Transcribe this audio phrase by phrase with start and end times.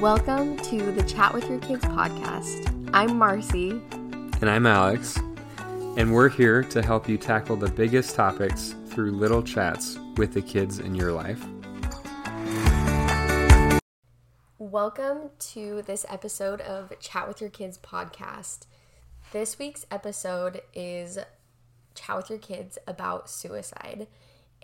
[0.00, 2.90] Welcome to the Chat with Your Kids podcast.
[2.94, 3.82] I'm Marcy.
[4.40, 5.18] And I'm Alex.
[5.98, 10.40] And we're here to help you tackle the biggest topics through little chats with the
[10.40, 11.44] kids in your life.
[14.58, 18.60] Welcome to this episode of Chat with Your Kids podcast.
[19.32, 21.18] This week's episode is
[21.94, 24.06] Chat with Your Kids about suicide.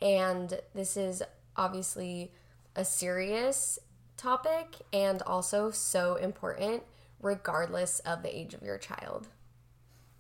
[0.01, 1.23] And this is
[1.59, 2.33] obviously
[2.75, 3.79] a serious
[4.17, 6.83] topic and also so important
[7.21, 9.29] regardless of the age of your child.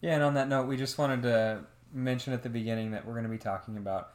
[0.00, 3.12] Yeah, and on that note, we just wanted to mention at the beginning that we're
[3.12, 4.12] going to be talking about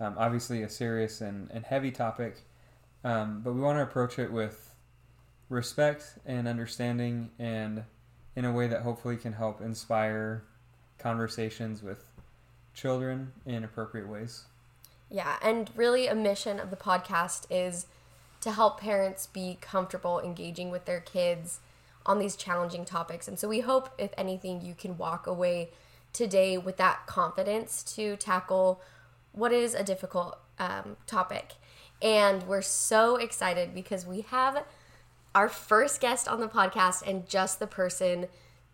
[0.00, 2.42] um, obviously a serious and, and heavy topic,
[3.04, 4.74] um, but we want to approach it with
[5.48, 7.84] respect and understanding and
[8.36, 10.42] in a way that hopefully can help inspire
[10.98, 12.04] conversations with
[12.74, 14.44] children in appropriate ways.
[15.10, 17.86] Yeah, and really a mission of the podcast is
[18.44, 21.60] to help parents be comfortable engaging with their kids
[22.04, 23.26] on these challenging topics.
[23.26, 25.70] And so we hope, if anything, you can walk away
[26.12, 28.82] today with that confidence to tackle
[29.32, 31.54] what is a difficult um, topic.
[32.02, 34.62] And we're so excited because we have
[35.34, 38.26] our first guest on the podcast and just the person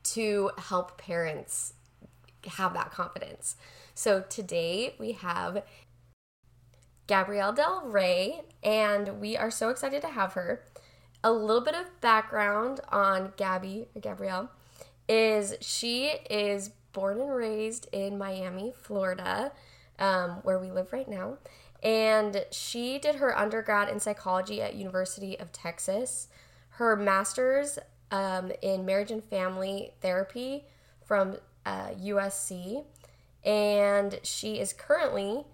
[0.03, 1.75] to help parents
[2.57, 3.55] have that confidence.
[3.95, 5.63] So today we have
[7.11, 10.63] Gabrielle Del Rey, and we are so excited to have her.
[11.25, 14.49] A little bit of background on Gaby or Gabrielle
[15.09, 19.51] is she is born and raised in Miami, Florida,
[19.99, 21.39] um, where we live right now,
[21.83, 26.29] and she did her undergrad in psychology at University of Texas,
[26.75, 27.81] her master's
[28.13, 30.63] um, in marriage and family therapy
[31.05, 32.85] from uh, USC,
[33.45, 35.45] and she is currently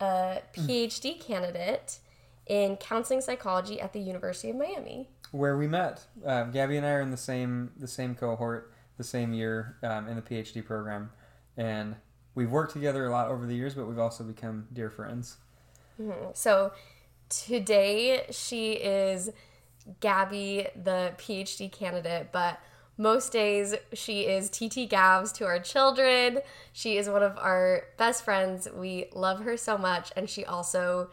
[0.00, 1.98] a PhD candidate
[2.46, 5.08] in counseling psychology at the University of Miami.
[5.30, 9.04] Where we met, uh, Gaby and I are in the same the same cohort, the
[9.04, 11.10] same year um, in the PhD program,
[11.56, 11.96] and
[12.34, 15.36] we've worked together a lot over the years, but we've also become dear friends.
[16.00, 16.30] Mm-hmm.
[16.32, 16.72] So
[17.28, 19.30] today she is
[20.00, 22.60] Gaby, the PhD candidate, but
[22.98, 26.40] most days, she is TT Gavs to our children.
[26.72, 28.68] She is one of our best friends.
[28.74, 30.12] We love her so much.
[30.16, 31.10] And she also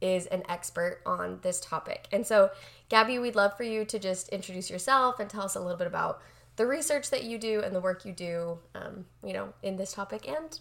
[0.00, 2.06] is an expert on this topic.
[2.12, 2.50] And so,
[2.88, 5.86] Gaby, we'd love for you to just introduce yourself and tell us a little bit
[5.86, 6.20] about
[6.56, 9.92] the research that you do and the work you do, um, you know, in this
[9.92, 10.60] topic and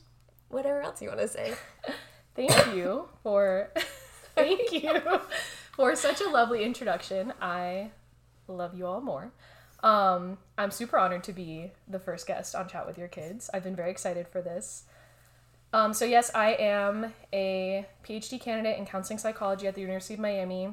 [0.50, 1.54] whatever else you want to say.
[2.36, 3.70] Thank you for
[4.36, 5.00] thank you
[5.74, 7.34] for such a lovely introduction.
[7.40, 7.92] I
[8.48, 9.32] love you all more.
[9.84, 13.50] Um, I'm super honored to be the first guest on Chat with Your Kids.
[13.54, 14.86] I've been very excited for this.
[15.74, 20.22] Um, so, yes, I am a PhD candidate in counseling psychology at the University of
[20.22, 20.70] Miami.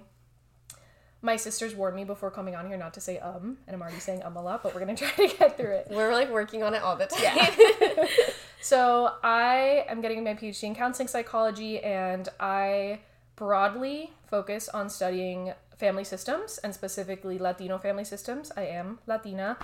[1.23, 3.99] My sisters warned me before coming on here not to say um, and I'm already
[3.99, 5.89] saying um a lot, but we're gonna try to get through it.
[5.91, 7.21] We're like working on it all the time.
[7.23, 8.07] Yeah.
[8.63, 13.01] so, I am getting my PhD in counseling psychology, and I
[13.37, 18.53] broadly focus on studying family systems and specifically Latino family systems.
[18.57, 19.57] I am Latina.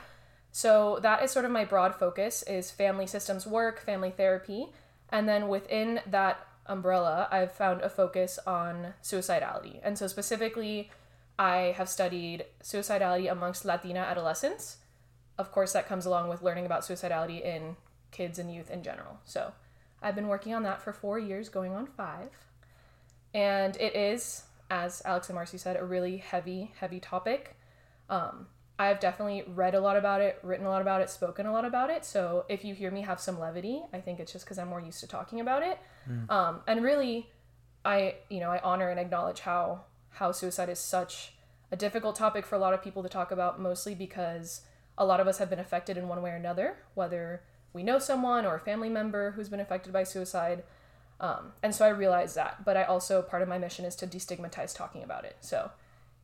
[0.50, 4.72] So that is sort of my broad focus is family systems work, family therapy,
[5.10, 9.78] and then within that umbrella, I've found a focus on suicidality.
[9.84, 10.90] And so specifically,
[11.38, 14.78] I have studied suicidality amongst Latina adolescents.
[15.38, 17.76] Of course, that comes along with learning about suicidality in
[18.10, 19.20] kids and youth in general.
[19.24, 19.52] So,
[20.02, 22.30] I've been working on that for 4 years, going on 5.
[23.34, 27.56] And it is as Alex and Marcy said, a really heavy, heavy topic.
[28.08, 28.46] Um,
[28.78, 31.64] I've definitely read a lot about it, written a lot about it, spoken a lot
[31.64, 32.04] about it.
[32.04, 34.80] So if you hear me have some levity, I think it's just because I'm more
[34.80, 35.78] used to talking about it.
[36.08, 36.30] Mm.
[36.30, 37.30] Um, and really,
[37.84, 41.34] I you know I honor and acknowledge how how suicide is such
[41.72, 44.62] a difficult topic for a lot of people to talk about, mostly because
[44.98, 47.98] a lot of us have been affected in one way or another, whether we know
[47.98, 50.64] someone or a family member who's been affected by suicide.
[51.18, 54.06] Um, and so I realized that, but I also part of my mission is to
[54.06, 55.36] destigmatize talking about it.
[55.40, 55.70] So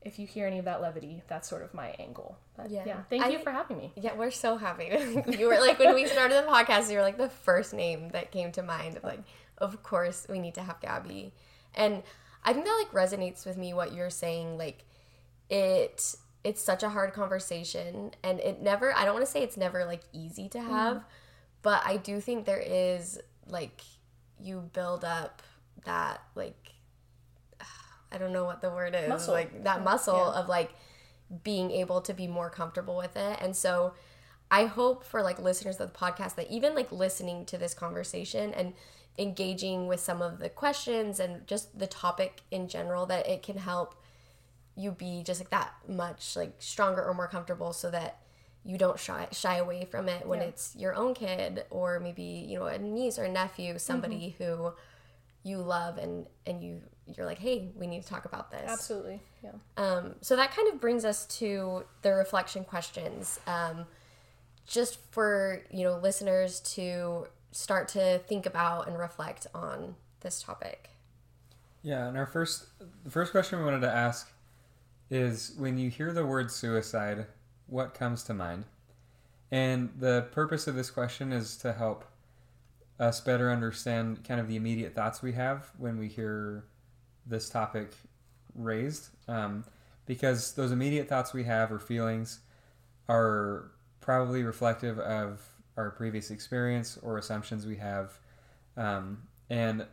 [0.04, 2.36] if you hear any of that levity, that's sort of my angle.
[2.56, 3.92] But yeah, yeah thank I, you for having me.
[3.96, 4.86] Yeah, we're so happy.
[5.38, 8.30] you were like when we started the podcast, you were like the first name that
[8.30, 8.98] came to mind.
[8.98, 9.22] Of like,
[9.58, 11.32] of course, we need to have Gaby,
[11.74, 12.02] and
[12.44, 14.58] I think that like resonates with me what you're saying.
[14.58, 14.84] Like,
[15.48, 16.14] it
[16.44, 18.94] it's such a hard conversation, and it never.
[18.94, 21.04] I don't want to say it's never like easy to have, mm.
[21.62, 23.82] but I do think there is like
[24.42, 25.42] you build up
[25.84, 26.72] that like
[28.12, 29.34] I don't know what the word is muscle.
[29.34, 30.40] like that muscle yeah.
[30.40, 30.72] of like
[31.42, 33.94] being able to be more comfortable with it and so
[34.50, 38.52] I hope for like listeners of the podcast that even like listening to this conversation
[38.52, 38.74] and
[39.18, 43.58] engaging with some of the questions and just the topic in general that it can
[43.58, 43.94] help
[44.76, 48.21] you be just like that much like stronger or more comfortable so that
[48.64, 50.46] you don't shy shy away from it when Yeah.
[50.46, 54.44] it's your own kid or maybe you know a niece or a nephew somebody Mm-hmm.
[54.44, 54.72] who
[55.42, 59.20] you love and and you you're like hey we need to talk about this Absolutely.
[59.42, 59.50] Yeah.
[59.76, 63.40] um, so that kind of brings us to the reflection questions.
[63.46, 63.86] Um,
[64.64, 70.90] just for you know listeners to start to think about and reflect on this topic.
[71.82, 72.66] Yeah, and our first
[73.02, 74.30] the first question we wanted to ask
[75.10, 77.26] is when you hear the word suicide,
[77.72, 78.66] what comes to mind?
[79.50, 82.04] And the purpose of this question is to help
[83.00, 86.64] us better understand kind of the immediate thoughts we have when we hear
[87.26, 87.92] this topic
[88.54, 89.08] raised.
[89.26, 89.64] Um,
[90.04, 92.40] because those immediate thoughts we have or feelings
[93.08, 93.70] are
[94.00, 95.40] probably reflective of
[95.76, 98.18] our previous experience or assumptions we have.
[98.76, 99.86] Um, and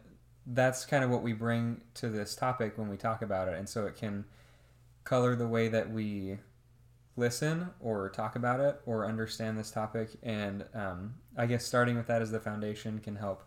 [0.46, 3.58] that's kind of what we bring to this topic when we talk about it.
[3.58, 4.26] And so it can
[5.06, 6.40] color the way that we
[7.16, 10.10] listen or talk about it or understand this topic.
[10.24, 13.44] And um, I guess starting with that as the foundation can help,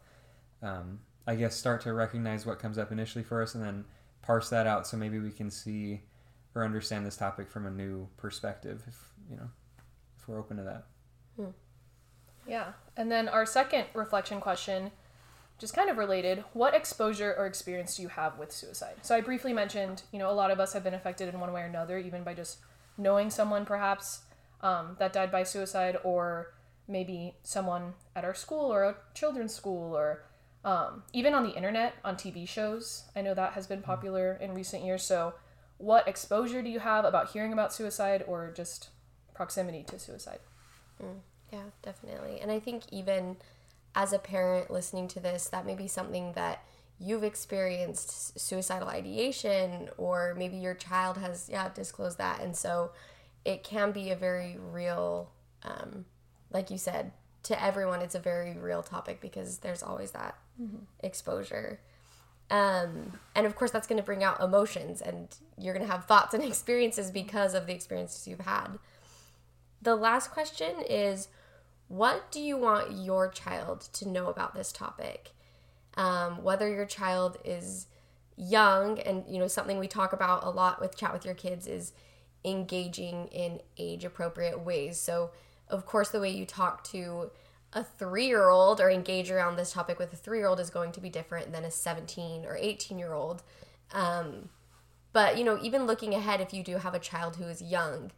[0.63, 3.85] um, I guess, start to recognize what comes up initially for us and then
[4.23, 6.03] parse that out so maybe we can see
[6.55, 8.97] or understand this topic from a new perspective if,
[9.31, 9.49] you know,
[10.19, 10.85] if we're open to that.
[12.47, 12.73] Yeah.
[12.97, 14.91] And then our second reflection question,
[15.59, 18.97] just kind of related, what exposure or experience do you have with suicide?
[19.03, 21.53] So I briefly mentioned, you know, a lot of us have been affected in one
[21.53, 22.59] way or another, even by just
[22.97, 24.21] knowing someone perhaps
[24.61, 26.53] um, that died by suicide, or
[26.87, 30.25] maybe someone at our school or a children's school, or
[30.65, 33.05] um, even on the internet, on TV shows.
[33.17, 35.03] I know that has been popular in recent years.
[35.03, 35.35] So,
[35.79, 38.91] what exposure do you have about hearing about suicide or just
[39.35, 40.39] proximity to suicide?
[41.53, 42.41] Yeah, definitely.
[42.41, 43.37] And I think even
[43.95, 46.65] as a parent listening to this, that may be something that
[47.03, 52.41] you've experienced suicidal ideation, or maybe your child has, yeah, disclosed that.
[52.41, 52.93] And so
[53.45, 55.31] it can be a very real,
[55.65, 56.05] um,
[56.53, 57.13] like you said,
[57.45, 60.37] to everyone, it's a very real topic because there's always that
[61.01, 61.81] exposure.
[62.51, 66.05] Um, and of course, that's going to bring out emotions, and you're going to have
[66.05, 68.79] thoughts and experiences because of the experiences you've had.
[69.81, 71.29] The last question is
[71.89, 75.33] what do you want your child to know about this topic?
[75.97, 77.87] Um, whether your child is
[78.37, 81.67] young, and you know, something we talk about a lot with Chat with Your Kids
[81.67, 81.93] is
[82.45, 84.99] engaging in age appropriate ways.
[84.99, 85.31] So,
[85.69, 87.31] of course, the way you talk to
[87.73, 90.71] a three year old or engage around this topic with a three year old is
[90.71, 93.43] going to be different than a 17 or 18 year old.
[93.93, 94.49] Um,
[95.13, 98.11] but, you know, even looking ahead, if you do have a child who is young,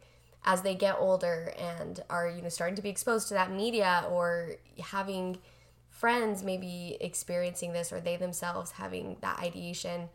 [0.45, 4.05] as they get older and are you know starting to be exposed to that media
[4.09, 5.37] or having
[5.95, 10.09] friends maybe experiencing this or they themselves having that ideation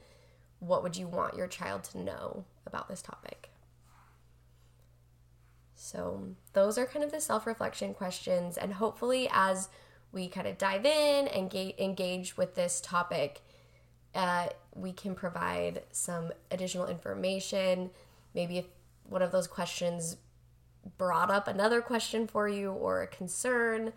[0.61, 3.51] what would you want your child to know about this topic?
[5.75, 9.71] So those are kind of the self-reflection questions and hopefully as
[10.13, 13.41] we kind of dive in and ga- engage with this topic
[14.15, 17.91] uh, we can provide some additional information.
[18.35, 18.67] Maybe if
[19.05, 20.17] one of those questions
[20.99, 23.93] brought up another question for you or a concern,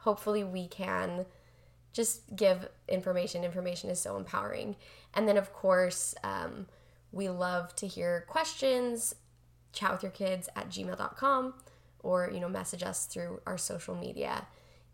[0.00, 1.26] hopefully we can
[1.92, 3.44] just give information.
[3.44, 4.76] Information is so empowering.
[5.14, 6.66] And then, of course, um,
[7.12, 9.14] we love to hear questions.
[9.72, 11.54] Chat with your kids at gmail.com
[12.02, 14.46] or, you know, message us through our social media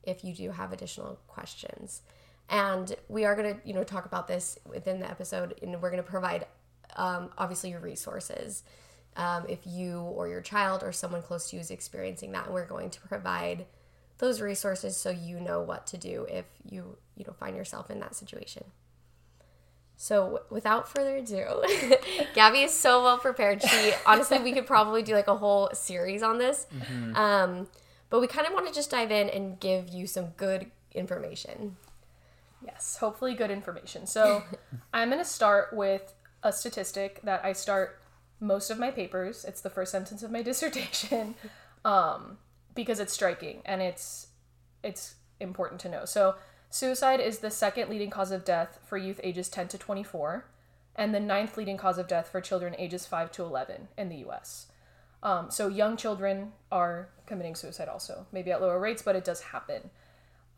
[0.03, 2.03] if you do have additional questions.
[2.49, 5.91] And we are going to, you know, talk about this within the episode and we're
[5.91, 6.47] going to provide
[6.97, 8.63] um, obviously your resources
[9.17, 12.55] um, if you or your child or someone close to you is experiencing that and
[12.55, 13.67] we're going to provide
[14.19, 18.01] those resources so you know what to do if you you know find yourself in
[18.01, 18.65] that situation.
[19.99, 21.63] So w- without further ado
[22.35, 23.63] gaby is so well prepared.
[23.63, 26.67] She honestly we could probably do like a whole series on this.
[27.15, 27.67] Um,
[28.11, 31.77] but we kind of want to just dive in and give you some good information.
[32.65, 34.07] Yes, hopefully good information.
[34.07, 34.43] So
[34.95, 38.01] I'm going to start with a statistic that I start
[38.41, 39.45] most of my papers.
[39.45, 41.35] It's the first sentence of my dissertation.
[41.85, 42.39] Um,
[42.77, 44.29] because it's striking and it's
[44.83, 46.05] it's important to know.
[46.05, 46.37] So
[46.71, 50.47] suicide is the second leading cause of death for youth ages 10 to 24
[50.95, 54.17] and the ninth leading cause of death for children ages 5 to 11 in the
[54.29, 54.69] US.
[55.23, 59.41] Um, so young children are committing suicide also, maybe at lower rates, but it does
[59.41, 59.91] happen.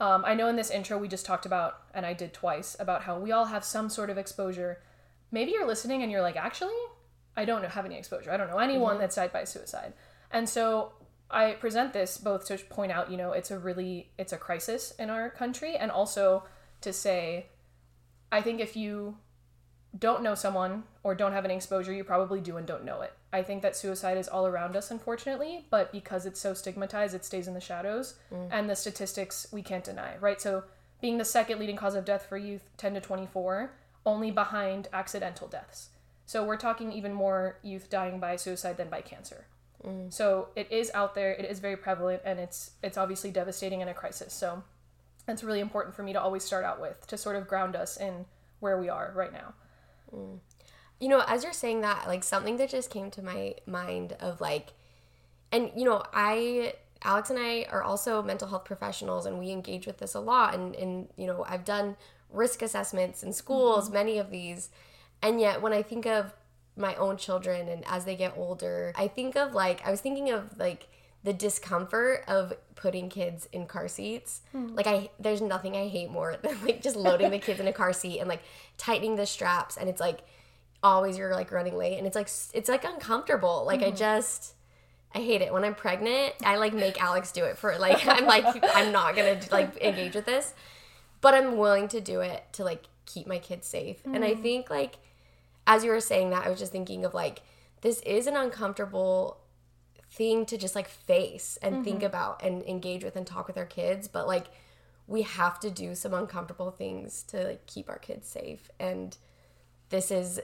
[0.01, 3.03] Um, I know in this intro we just talked about, and I did twice, about
[3.03, 4.81] how we all have some sort of exposure.
[5.33, 6.77] Maybe you're listening and you're like, actually,
[7.37, 8.31] I don't know, have any exposure.
[8.31, 9.93] I don't know anyone that's died by suicide.
[10.31, 10.93] And so
[11.31, 14.93] I present this both to point out, you know, it's a really it's a crisis
[14.99, 16.45] in our country, and also
[16.81, 17.47] to say,
[18.33, 19.19] I think if you
[19.99, 23.13] don't know someone or don't have any exposure, you probably do and don't know it.
[23.33, 27.25] I think that suicide is all around us, unfortunately, but because it's so stigmatized, it
[27.25, 28.15] stays in the shadows.
[28.33, 28.49] Mm.
[28.51, 30.41] And the statistics we can't deny, right?
[30.41, 30.65] So,
[31.01, 33.73] being the second leading cause of death for youth 10 to 24,
[34.05, 35.91] only behind accidental deaths.
[36.27, 39.47] So, we're talking even more youth dying by suicide than by cancer.
[39.85, 40.13] Mm.
[40.13, 43.89] So, it is out there, it is very prevalent, and it's it's obviously devastating in
[43.89, 44.33] a crisis.
[44.33, 44.63] So,
[45.29, 47.97] it's really important for me to always start out with to sort of ground us
[47.97, 48.25] in
[48.61, 49.55] where we are right now.
[50.15, 50.39] Mm.
[51.01, 54.41] you know, as you're saying that, like something that just came to my mind of
[54.41, 54.73] like,
[55.53, 59.87] and you know, I, Alex and I are also mental health professionals and we engage
[59.87, 60.55] with this a lot.
[60.55, 61.97] And, and you know, I've done
[62.31, 63.95] risk assessments in schools, mm-hmm.
[63.95, 64.71] many of these.
[65.23, 66.33] And yet, when I think of
[66.79, 70.31] my own children and as they get older, I think of like, I was thinking
[70.31, 70.89] of like,
[71.25, 74.43] the discomfort of putting kids in car seats.
[74.53, 74.69] Hmm.
[74.69, 77.73] Like I there's nothing I hate more than like just loading the kids in a
[77.73, 78.43] car seat and like
[78.77, 80.21] tightening the straps and it's like
[80.83, 83.65] always you're like running late and it's like it's like uncomfortable.
[83.67, 83.97] Like I mm-hmm.
[83.97, 84.55] just
[85.15, 86.35] I hate it when I'm pregnant.
[86.45, 88.45] I like make Alex do it for like I'm like
[88.75, 90.55] I'm not going to like engage with this.
[91.21, 94.01] But I'm willing to do it to like keep my kids safe.
[94.05, 94.43] And I mm.
[94.43, 94.99] think like
[95.69, 97.43] as you were saying that I was just thinking of like
[97.83, 99.39] this is an uncomfortable
[100.11, 102.07] thing to just like face and think mm-hmm.
[102.07, 104.47] about and engage with and talk with our kids but like
[105.07, 109.19] we have to do some uncomfortable things to like keep our kids safe and
[109.91, 110.41] this is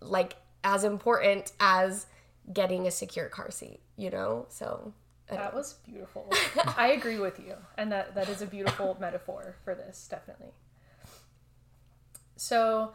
[0.00, 0.34] like
[0.64, 2.06] as important as
[2.52, 4.92] getting a secure car seat you know so
[5.36, 6.32] That was beautiful.
[6.76, 7.54] I agree with you.
[7.76, 10.52] And that, that is a beautiful metaphor for this, definitely.
[12.36, 12.92] So,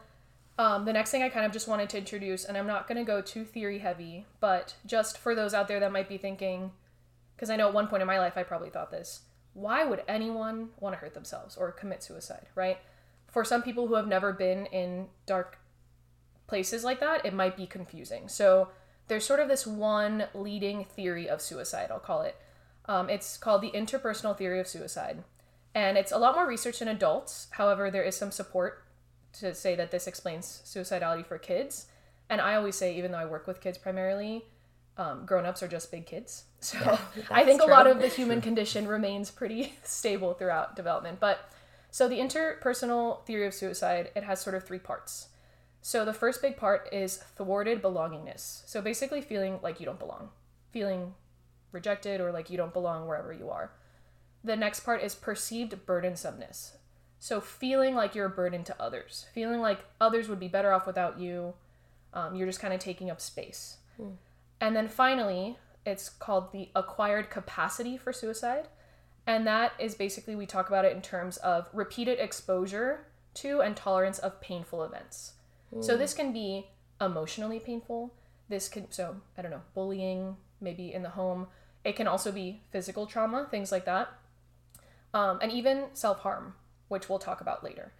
[0.58, 2.98] um, the next thing I kind of just wanted to introduce, and I'm not going
[2.98, 6.72] to go too theory heavy, but just for those out there that might be thinking,
[7.36, 10.04] because I know at one point in my life I probably thought this why would
[10.08, 12.80] anyone want to hurt themselves or commit suicide, right?
[13.28, 15.60] For some people who have never been in dark
[16.48, 18.28] places like that, it might be confusing.
[18.28, 18.70] So
[19.08, 22.36] there's sort of this one leading theory of suicide, I'll call it.
[22.86, 25.24] Um, it's called the interpersonal theory of suicide.
[25.76, 27.48] And it's a lot more research in adults.
[27.52, 28.83] However, there is some support
[29.40, 31.88] to say that this explains suicidality for kids.
[32.30, 34.46] And I always say, even though I work with kids primarily,
[34.98, 36.46] um, grown ups are just big kids.
[36.64, 41.20] So I that's think a lot of the human condition remains pretty stable throughout development.
[41.20, 41.52] But
[41.92, 45.28] so the interpersonal theory of suicide, it has sort of three parts.
[45.82, 48.62] So the first big part is thwarted belongingness.
[48.66, 50.30] So basically feeling like you don't belong,
[50.72, 51.16] feeling
[51.74, 53.72] rejected or like you don't belong wherever you are.
[54.42, 56.78] The next part is perceived burdensomeness.
[57.24, 60.86] So feeling like you're a burden to others, feeling like others would be better off
[60.86, 61.54] without you.
[62.14, 63.78] Um, you're just kind of taking up space.
[64.60, 68.68] And then finally, it's called the acquired capacity for suicide.
[69.26, 73.78] And that is basically, we talk about it in terms of repeated exposure to and
[73.78, 75.36] tolerance of painful events.
[75.80, 76.68] So this can be
[77.00, 78.14] emotionally painful.
[78.50, 81.48] This can, so I don't know, bullying, maybe in the home.
[81.86, 84.10] It can also be physical trauma, things like that.
[85.14, 86.56] Um, and even self harm,
[86.94, 87.92] which we'll talk about later.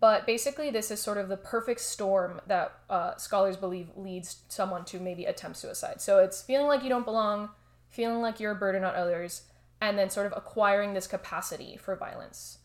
[0.00, 4.84] But basically, this is sort of the perfect storm that uh, scholars believe leads someone
[4.86, 6.00] to maybe attempt suicide.
[6.00, 7.50] So it's feeling like you don't belong,
[7.88, 9.42] feeling like you're a burden on others,
[9.82, 12.58] and then sort of acquiring this capacity for violence.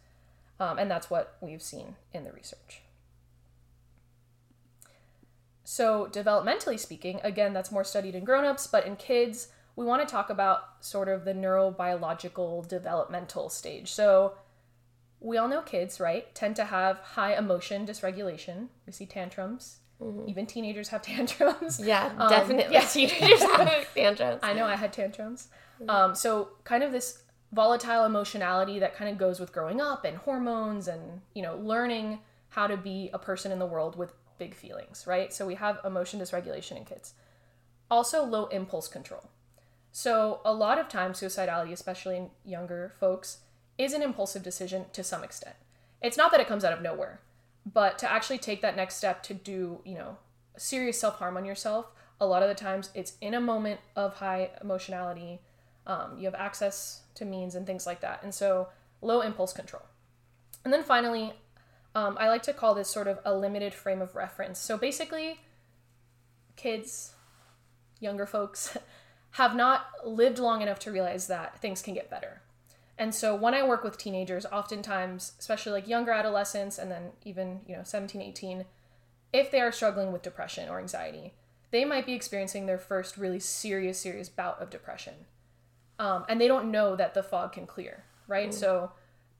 [0.60, 2.82] Um, and that's what we've seen in the research.
[5.66, 10.10] So, developmentally speaking, again, that's more studied in grown-ups, but in kids, we want to
[10.10, 13.92] talk about sort of the neurobiological developmental stage.
[13.92, 14.36] So,
[15.20, 18.68] we all know kids, right, tend to have high emotion dysregulation.
[18.86, 19.78] We see tantrums.
[20.28, 21.80] Even teenagers have tantrums.
[21.80, 22.82] yeah Um, definitely yeah.
[22.82, 25.48] teenagers have tantrums I know I had tantrums.
[25.90, 30.18] Um, so kind of this volatile emotionality that kind of goes with growing up and
[30.18, 32.20] hormones and you know learning
[32.50, 35.34] how to be a person in the world with big feelings, right?
[35.34, 37.14] So we have emotion dysregulation in kids.
[37.90, 39.30] Also low impulse control.
[39.92, 43.40] So a lot of times suicidality, especially in younger folks,
[43.78, 45.56] is an impulsive decision to some extent.
[46.02, 47.22] It's not that it comes out of nowhere,
[47.66, 50.18] but to actually take that next step to do, you know,
[50.58, 54.50] serious self-harm on yourself, a lot of the times it's in a moment of high
[54.62, 55.40] emotionality.
[55.86, 58.24] Um, you have access to means and things like that.
[58.24, 58.70] And so
[59.02, 59.84] low impulse control.
[60.64, 61.34] And then finally,
[61.96, 64.60] um, I like to call this sort of a limited frame of reference.
[64.60, 65.40] So basically,
[66.56, 67.14] kids,
[68.00, 68.78] younger folks,
[69.32, 72.42] have not lived long enough to realize that things can get better.
[72.98, 77.62] And so when I work with teenagers, oftentimes, especially like younger adolescents and then even,
[77.68, 78.66] you know, 17, 18,
[79.34, 81.34] if they are struggling with depression or anxiety,
[81.70, 85.14] they might be experiencing their first really serious, serious bout of depression.
[86.00, 88.54] Um, and they don't know that the fog can clear, right?
[88.54, 88.92] So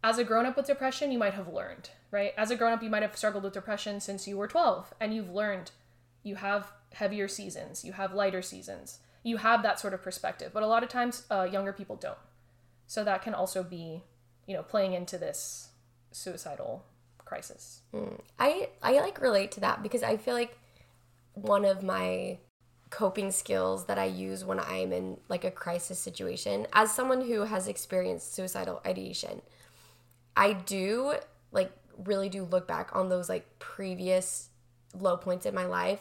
[0.04, 1.90] as a grown up with depression, you might have learned.
[2.12, 2.34] right?
[2.38, 5.14] As a grown up, you might have struggled with depression since you were 12 and
[5.14, 5.72] you've learned
[6.24, 10.52] you have heavier seasons, you have lighter seasons, you have that sort of perspective.
[10.54, 12.18] But a lot of times, uh, younger people don't.
[12.88, 14.04] So that can also be,
[14.46, 15.70] you know, playing into this
[16.12, 16.86] suicidal
[17.26, 17.82] crisis.
[17.92, 18.16] Hmm.
[18.40, 20.58] I I like relate to that because I feel like
[21.34, 22.40] one of my
[22.90, 27.42] coping skills that I use when I'm in like a crisis situation as someone who
[27.42, 29.42] has experienced suicidal ideation
[30.38, 31.16] I do
[31.52, 34.50] like really do look back on those like previous
[34.98, 36.00] low points in my life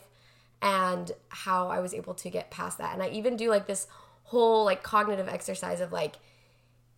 [0.63, 3.89] and how I was able to get past that and I even do like this
[4.25, 6.17] whole like cognitive exercise of like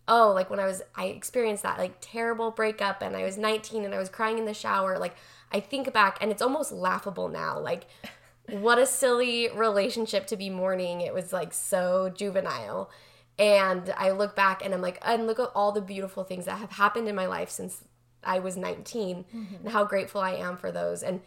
[0.09, 3.85] oh like when i was i experienced that like terrible breakup and i was 19
[3.85, 5.15] and i was crying in the shower like
[5.51, 7.85] i think back and it's almost laughable now like
[8.51, 11.01] what a silly relationship to be mourning.
[11.01, 12.89] It was like so juvenile.
[13.37, 16.59] And i look back and i'm like and look at all the beautiful things that
[16.59, 17.85] have happened in my life since
[18.21, 19.55] i was 19 mm-hmm.
[19.55, 21.03] and how grateful i am for those.
[21.03, 21.21] And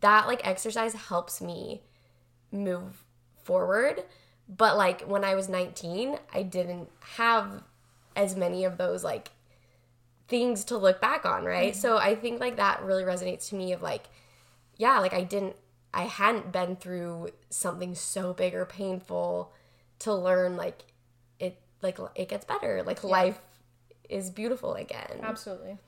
[0.00, 1.82] that like exercise helps me
[2.52, 3.04] move
[3.42, 4.04] forward.
[4.46, 7.62] But like when i was 19 i didn't have
[8.16, 9.30] as many of those like
[10.28, 11.76] things to look back on right?
[11.76, 14.04] So i think like that really resonates to me of like
[14.76, 15.56] yeah like i didn't
[15.92, 19.52] i hadn't been through something so big or painful
[20.00, 20.84] to learn like
[21.38, 22.82] it like it gets better.
[22.82, 23.40] Like life
[24.08, 25.20] is beautiful again.
[25.22, 25.78] Absolutely.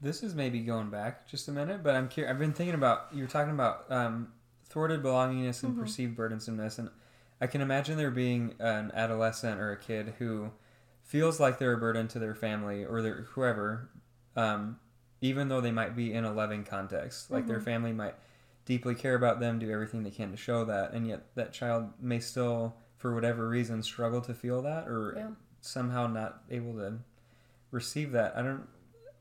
[0.00, 2.30] This is maybe going back just a minute, but I'm curious.
[2.30, 4.28] I've been thinking about you were talking about um,
[4.68, 6.90] thwarted belongingness and perceived burdensomeness, and
[7.40, 10.50] I can imagine there being an adolescent or a kid who
[11.02, 13.88] feels like they're a burden to their family or their whoever,
[14.36, 14.78] um,
[15.20, 17.30] even though they might be in a loving context.
[17.30, 18.14] Like their family might
[18.64, 21.90] deeply care about them, do everything they can to show that, and yet that child
[22.00, 25.28] may still, for whatever reason, struggle to feel that or Yeah.
[25.60, 26.98] somehow not able to
[27.70, 28.36] receive that.
[28.36, 28.68] I don't.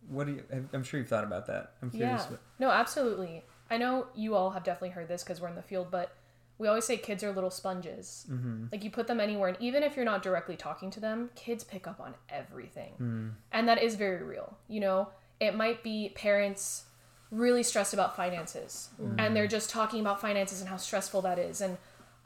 [0.09, 0.43] What do you?
[0.73, 1.73] I'm sure you've thought about that.
[1.81, 2.23] I'm curious.
[2.23, 2.31] Yeah.
[2.31, 3.43] What, No, absolutely.
[3.69, 6.11] I know you all have definitely heard this because we're in the field, but
[6.57, 8.25] we always say kids are little sponges.
[8.29, 8.65] mm-hmm.
[8.71, 11.63] Like you put them anywhere, and even if you're not directly talking to them, kids
[11.63, 12.93] pick up on everything.
[12.99, 13.31] Mm.
[13.51, 14.57] And that is very real.
[14.67, 16.85] You know, it might be parents
[17.31, 21.59] really stressed about finances and they're just talking about finances and how stressful that is.
[21.59, 21.77] And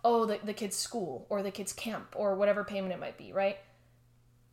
[0.03, 3.33] oh, the, the kid's school or the kid's camp or whatever payment it might be,
[3.33, 3.57] right?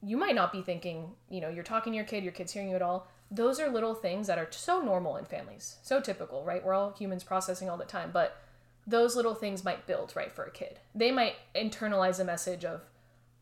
[0.03, 2.71] You might not be thinking, you know, you're talking to your kid, your kid's hearing
[2.71, 3.09] you at all.
[3.31, 6.65] Those are little things that are so normal in families, so typical, right?
[6.65, 8.41] We're all humans processing all the time, but
[8.89, 10.81] those little things might build, right, for a kid.
[10.95, 12.81] They might internalize a message of,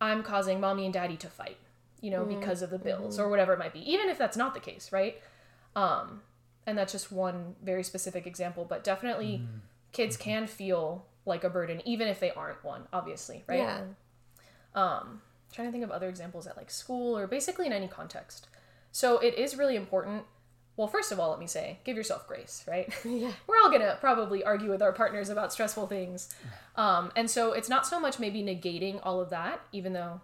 [0.00, 1.56] I'm causing mommy and daddy to fight,
[2.00, 4.54] you know, because of the bills or whatever it might be, even if that's not
[4.54, 5.22] the case, right?
[5.76, 6.22] Um,
[6.66, 9.42] and that's just one very specific example, but definitely
[9.92, 13.58] kids can feel like a burden, even if they aren't one, obviously, right?
[13.58, 13.80] yeah
[14.74, 18.46] um trying to think of other examples at like school or basically in any context
[18.92, 20.24] so it is really important
[20.76, 22.92] well first of all let me say give yourself grace right?
[23.04, 23.30] Yeah.
[23.46, 26.34] We're all gonna probably argue with our partners about stressful things.
[26.76, 30.20] Um and so it's not so much maybe negating all of that even though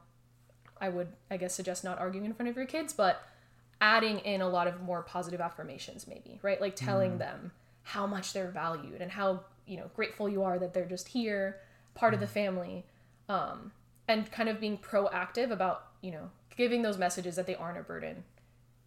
[0.83, 3.23] i would i guess suggest not arguing in front of your kids but
[3.81, 6.61] adding in a lot of more positive affirmations maybe right?
[6.61, 7.53] Like telling them
[7.85, 11.57] how much they're valued and how you know grateful you are that they're just here
[11.95, 12.85] part of the family.
[13.29, 13.73] Um,
[14.09, 17.83] and kind of being proactive about you know giving those messages that they aren't a
[17.83, 18.25] burden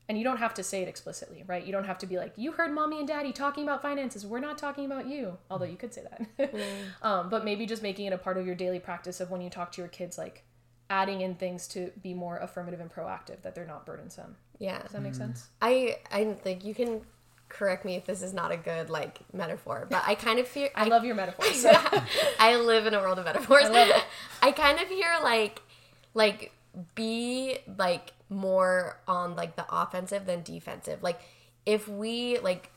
[0.07, 1.65] and you don't have to say it explicitly right?
[1.65, 4.25] You don't have to be like you heard mommy and daddy talking about finances.
[4.25, 5.37] We're not talking about you.
[5.49, 6.53] Although you could say that.
[7.01, 9.49] Um, but maybe just making it a part of your daily practice of when you
[9.49, 10.43] talk to your kids like
[10.89, 14.35] adding in things to be more affirmative and proactive that they're not burdensome.
[14.59, 14.81] Yeah.
[14.81, 15.47] Does that make sense?
[15.61, 17.01] I i think you can
[17.47, 20.69] correct me if this is not a good like metaphor but i kind of fear
[20.75, 21.63] i love your metaphors
[22.39, 23.65] I live in a world of metaphors.
[23.65, 24.03] I love it.
[24.41, 25.61] I kind of hear like
[26.13, 26.51] like
[26.95, 31.03] be like more on like the offensive than defensive.
[31.03, 31.19] Like
[31.65, 32.69] if we like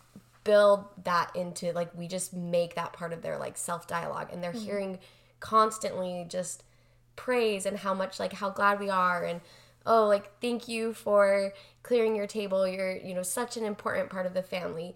[0.44, 4.42] build that into like we just make that part of their like self dialogue and
[4.42, 4.64] they're mm-hmm.
[4.64, 4.98] hearing
[5.40, 6.62] constantly just
[7.16, 9.40] praise and how much like how glad we are and
[9.84, 12.66] oh like thank you for clearing your table.
[12.66, 14.94] You're you know such an important part of the family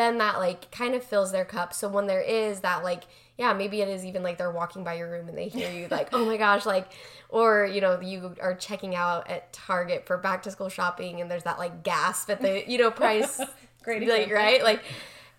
[0.00, 3.04] then that like kind of fills their cup so when there is that like
[3.38, 5.86] yeah maybe it is even like they're walking by your room and they hear you
[5.90, 6.88] like oh my gosh like
[7.28, 11.30] or you know you are checking out at target for back to school shopping and
[11.30, 13.40] there's that like gasp at the you know price
[13.82, 14.34] Great like example.
[14.36, 14.82] right like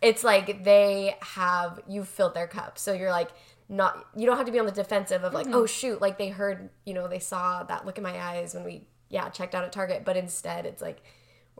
[0.01, 3.29] it's like they have you've filled their cup so you're like
[3.69, 5.55] not you don't have to be on the defensive of like Mm-hmm.
[5.55, 8.63] oh shoot like they heard you know they saw that look in my eyes when
[8.63, 11.01] we yeah checked out at target but instead it's like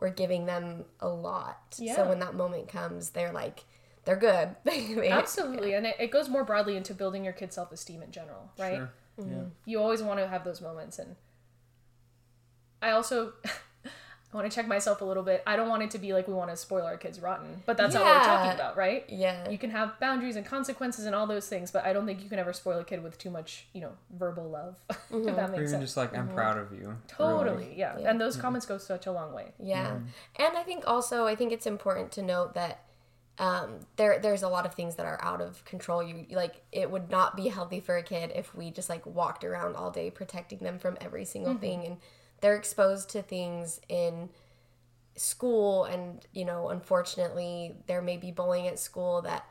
[0.02, 1.76] we're giving them a lot.
[1.78, 1.94] Yeah.
[1.96, 3.64] so when that moment comes they're like
[4.04, 4.56] they're good.
[4.64, 5.74] They- absolutely.
[5.74, 8.76] And it, it goes more broadly into building your kids self-esteem in general right?
[8.76, 8.90] Sure.
[9.18, 9.24] Yeah.
[9.24, 9.44] Mm-hmm.
[9.66, 10.98] you always want to have those moments.
[10.98, 11.14] And
[12.82, 13.32] i also
[14.32, 15.42] I want to check myself a little bit.
[15.46, 17.76] I don't want it to be like we want to spoil our kids rotten, but
[17.76, 19.04] that's not what we're talking about, right?
[19.08, 19.50] Yeah.
[19.50, 22.30] You can have boundaries and consequences and all those things, but I don't think you
[22.30, 24.76] can ever spoil a kid with too much, you know, verbal love.
[24.90, 25.26] if mm-hmm.
[25.26, 25.82] that Or even sense.
[25.82, 26.34] just like, I'm mm-hmm.
[26.34, 26.96] proud of you.
[27.08, 27.98] Totally, yeah.
[27.98, 28.08] Yeah.
[28.10, 28.42] And those mm-hmm.
[28.42, 29.52] comments go such a long way.
[29.62, 29.98] Yeah.
[30.36, 32.84] And I think also I think it's important to note that
[33.38, 36.02] um, there there's a lot of things that are out of control.
[36.02, 39.44] You like it would not be healthy for a kid if we just like walked
[39.44, 41.96] around all day protecting them from every single thing and
[42.42, 44.28] they're exposed to things in
[45.14, 49.46] school and you know unfortunately there may be bullying at school that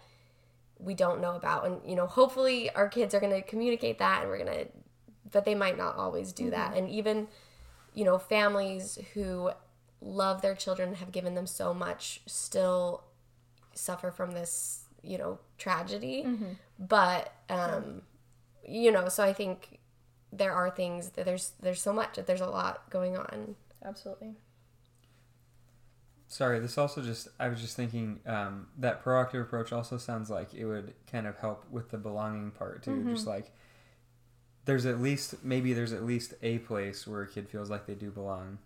[0.77, 1.65] we don't know about.
[1.65, 4.67] And you know hopefully our kids are going to communicate that and we're going to
[5.31, 6.75] but they might not always do that.
[6.75, 7.27] And even
[7.95, 9.51] you know families who
[10.01, 13.03] love their children have given them so much still
[13.73, 16.23] suffer from this you know tragedy.
[16.77, 18.01] But um
[18.67, 19.79] you know so i think
[20.31, 24.33] there are things that there's there's so much that there's a lot going on Absolutely.
[26.27, 30.53] Sorry, this also just, I was just thinking um, that proactive approach also sounds like
[30.53, 33.05] it would kind of help with the belonging part too.
[33.09, 33.51] Just like,
[34.63, 37.95] there's at least, maybe there's at least a place where a kid feels like they
[37.95, 38.59] do belong.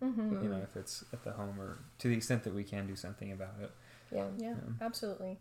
[0.43, 2.95] You know, if it's at the home or to the extent that we can do
[2.95, 3.71] something about it.
[4.11, 5.39] yeah Yeah, absolutely.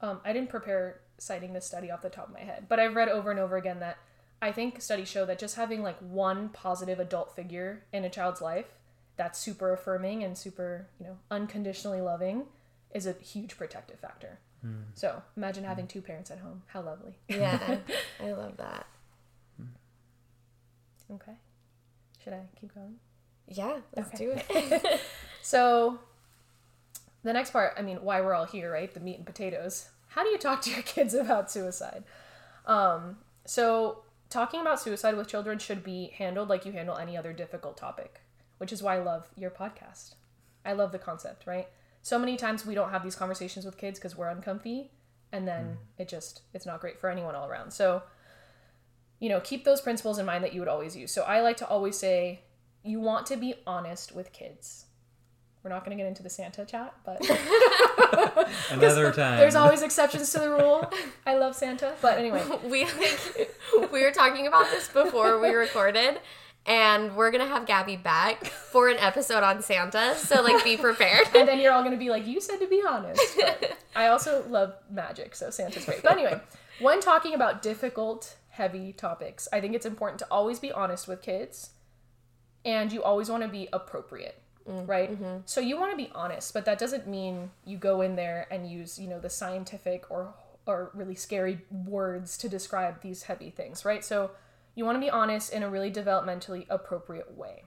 [0.00, 2.96] Um, I didn't prepare citing this study off the top of my head, but I've
[2.96, 3.98] read over and over again that
[4.40, 8.40] I think studies show that just having like one positive adult figure in a child's
[8.40, 8.66] life
[9.16, 12.44] that's super affirming and super, you know, unconditionally loving
[12.94, 14.38] is a huge protective factor.
[14.94, 16.62] So imagine having two parents at home.
[16.66, 17.14] How lovely.
[17.28, 17.78] yeah
[18.20, 18.86] i love that
[21.12, 21.32] Okay.
[22.22, 22.96] Should I keep going?
[23.46, 24.24] yeah let's Okay.
[24.26, 25.00] do it
[25.42, 25.98] So,
[27.22, 28.92] the next part, I mean, why we're all here, right?
[28.92, 29.88] The meat and potatoes.
[30.08, 32.04] How do you talk to your kids about suicide?
[32.66, 37.32] Um, so, talking about suicide with children should be handled like you handle any other
[37.32, 38.20] difficult topic,
[38.58, 40.14] which is why I love your podcast.
[40.64, 41.68] I love the concept, right?
[42.02, 44.90] So many times we don't have these conversations with kids because we're uncomfy,
[45.32, 45.76] and then mm.
[45.98, 47.72] it just it's not great for anyone all around.
[47.72, 48.02] So,
[49.18, 51.12] you know, keep those principles in mind that you would always use.
[51.12, 52.40] So, I like to always say,
[52.82, 54.86] you want to be honest with kids.
[55.62, 57.20] We're not going to get into the Santa chat, but
[58.70, 59.38] Another time.
[59.38, 60.90] there's always exceptions to the rule.
[61.26, 63.56] I love Santa, but anyway, we like
[63.92, 66.20] we were talking about this before we recorded
[66.66, 71.26] and we're gonna have gaby back for an episode on santa so like be prepared
[71.34, 74.08] and then you're all going to be like, "You said to be honest." But I
[74.08, 76.02] also love magic, so Santa's great.
[76.02, 76.40] But anyway,
[76.80, 81.22] when talking about difficult, heavy topics, I think it's important to always be honest with
[81.22, 81.70] kids,
[82.64, 84.42] and you always want to be appropriate.
[84.86, 85.10] Right?
[85.46, 88.70] So you want to be honest, but that doesn't mean you go in there and
[88.70, 90.34] use, you know, the scientific or
[90.66, 94.04] or really scary words to describe these heavy things, right?
[94.04, 94.32] So
[94.74, 97.64] you want to be honest in a really developmentally appropriate way.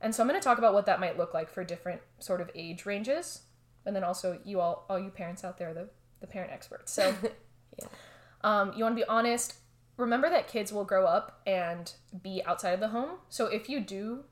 [0.00, 2.40] And so I'm going to talk about what that might look like for different sort
[2.40, 3.42] of age ranges.
[3.84, 6.92] And then also you all all you parents out there, the the parent experts.
[6.92, 7.14] So
[7.78, 7.86] Yeah.
[8.42, 9.54] um, you want to be honest.
[9.98, 13.18] Remember that kids will grow up and be outside of the home.
[13.28, 14.24] So if you do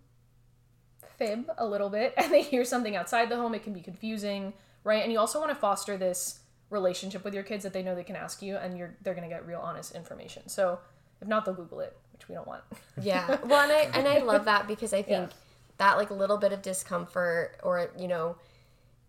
[1.18, 4.52] fib a little bit and they hear something outside the home, it can be confusing,
[4.84, 5.02] right?
[5.02, 8.02] And you also want to foster this relationship with your kids that they know they
[8.04, 10.48] can ask you and you're they're going to get real honest information.
[10.48, 10.78] So
[11.22, 12.62] if not they'll google it, which we don't want.
[13.00, 15.36] yeah well and i and i love that because i think Yeah.
[15.78, 18.36] that like little bit of discomfort or you know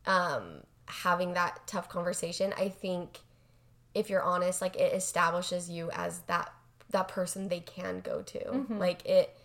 [0.06, 3.20] um having that tough conversation i think
[3.94, 6.52] if you're honest like it establishes you as that
[6.92, 8.78] that person they can go to Mm-hmm.
[8.78, 9.37] like it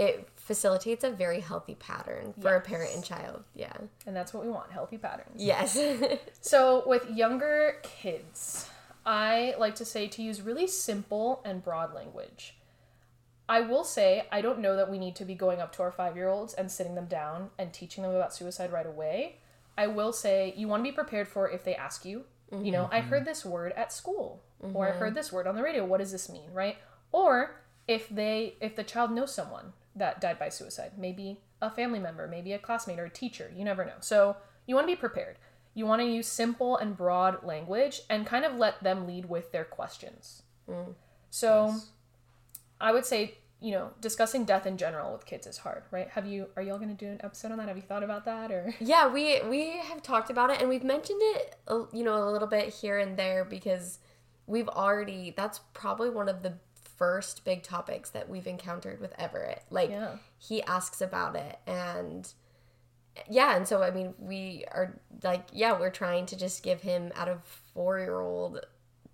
[0.00, 4.42] it facilitates a very healthy pattern for a parent and child yeah and that's what
[4.44, 5.36] we want, healthy patterns.
[5.36, 5.78] yes
[6.40, 8.68] So, with younger kids,
[9.04, 12.56] I like to say to use really simple and broad language.
[13.48, 15.90] I will say, I don't know that we need to be going up to our
[15.90, 19.36] five year olds and sitting them down and teaching them about suicide right away.
[19.76, 22.88] I will say, you want to be prepared for if they ask you, you know,
[22.90, 23.08] I mm-hmm.
[23.10, 24.42] heard this word at school,
[24.74, 25.14] or I heard mm-hmm.
[25.14, 25.84] this word on the radio.
[25.84, 26.76] What does this mean, right?
[27.12, 31.98] Or if they, if the child knows someone that died by suicide, maybe a family
[31.98, 33.96] member, maybe a classmate or a teacher, you never know.
[34.00, 35.36] So, you want to be prepared.
[35.74, 39.52] You want to use simple and broad language and kind of let them lead with
[39.52, 40.42] their questions.
[41.30, 41.74] So
[42.80, 46.08] I would say, you know, discussing death in general with kids is hard, right?
[46.10, 47.68] Have you are y'all going to do an episode on that?
[47.68, 50.84] Have you thought about that or Yeah, we we have talked about it and we've
[50.84, 53.98] mentioned it, uh, you know, a little bit here and there because
[54.46, 55.34] we've already.
[55.36, 56.54] That's probably one of the
[57.00, 59.64] first big topics that we've encountered with Everett.
[59.70, 60.18] Like Yeah.
[60.38, 62.30] he asks about it and
[63.28, 67.10] yeah, and so I mean, we are like, yeah, we're trying to just give him
[67.16, 67.42] out of
[67.74, 68.60] four year old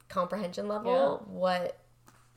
[0.08, 1.78] comprehension level what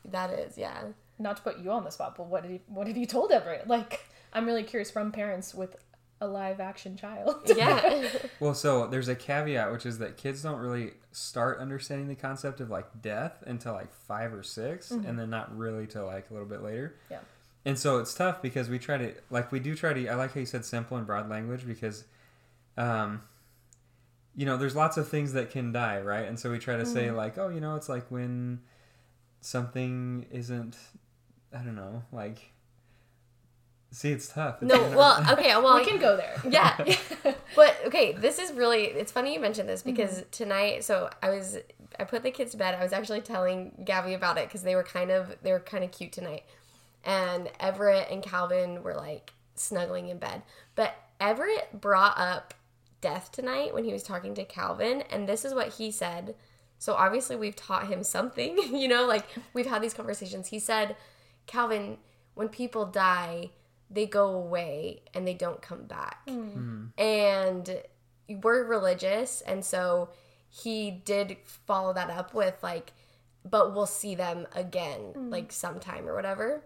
[0.05, 0.57] that is.
[0.57, 0.83] Yeah.
[1.17, 3.31] not to put you on the spot, but what did you, what have you told
[3.31, 3.67] Everett?
[3.67, 5.75] Like I'm really curious from parents with
[6.21, 7.41] a live action child.
[7.55, 8.07] yeah.
[8.39, 12.59] Well, so there's a caveat, which is that kids don't really start understanding the concept
[12.61, 16.33] of like death until like five or 6 and then not really till like a
[16.33, 16.95] little bit later.
[17.05, 17.13] Mm-hmm.
[17.13, 17.19] Yeah.
[17.65, 20.07] And so it's tough because we try to like we do try to.
[20.07, 22.05] I like how you said simple and broad language because,
[22.77, 23.21] um,
[24.35, 26.25] you know, there's lots of things that can die, right?
[26.27, 26.93] And so we try to Mm-hmm.
[26.93, 28.61] say like, oh, you know, it's like when
[29.41, 30.77] something isn't,
[31.53, 32.53] I don't know, like.
[33.91, 34.61] See, it's tough.
[34.61, 36.35] It's, no, you know- well, okay, well, we can go there.
[36.49, 36.77] yeah.
[37.55, 40.29] but okay, this is really it's funny you mentioned this because Mm-hmm.
[40.31, 41.57] tonight so I was
[41.99, 42.75] I put the kids to bed.
[42.75, 45.83] I was actually telling Gaby about it cuz they were kind of they were kind
[45.83, 46.43] of cute tonight.
[47.03, 50.43] And Everett and Calvin were like snuggling in bed.
[50.75, 52.53] But Everett brought up
[53.01, 56.35] death tonight when he was talking to Calvin and this is what he said.
[56.77, 60.47] So obviously we've taught him something, you know, like we've had these conversations.
[60.47, 60.95] He said,
[61.47, 61.97] "Calvin,
[62.35, 63.49] when people die,
[63.89, 66.41] they go away and they don't come back." Hmm.
[66.49, 66.85] Hmm.
[66.97, 67.81] and
[68.43, 70.09] we're religious and so
[70.49, 72.93] he did follow that up with like
[73.49, 75.29] but we'll see them again hmm.
[75.29, 76.63] like sometime or whatever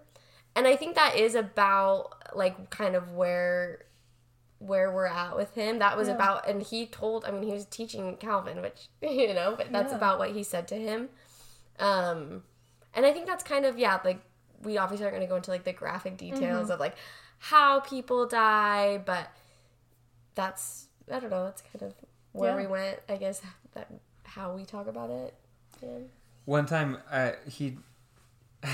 [0.55, 3.85] and i think that is about like kind of where
[4.59, 6.15] where we're at with him that was Yeah.
[6.15, 9.91] about and he told i mean he was teaching calvin which you know but that's
[9.91, 9.97] Yeah.
[9.97, 11.07] about what he said to him
[11.79, 12.43] um
[12.93, 14.21] and i think that's kind of yeah like
[14.63, 16.95] we obviously aren't going to go into like the graphic details of like
[17.39, 19.29] how people die but
[20.35, 21.43] that's I don't know.
[21.45, 21.93] That's kind of
[22.31, 22.57] where Yeah.
[22.61, 22.99] we went.
[23.09, 23.41] I guess
[23.73, 23.87] that
[24.23, 25.33] how we talk about it.
[25.81, 25.89] Yeah.
[26.45, 27.77] One time, uh, he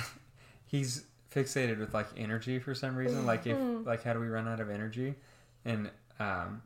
[0.67, 3.25] he's fixated with like energy for some reason.
[3.25, 5.15] Like if like how do we run out of energy?
[5.65, 6.61] And um,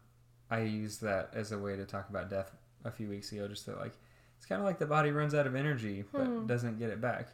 [0.51, 2.51] I used that as a way to talk about death
[2.83, 3.47] a few weeks ago.
[3.47, 3.93] Just that like
[4.37, 7.29] it's kind of like the body runs out of energy but doesn't get it back.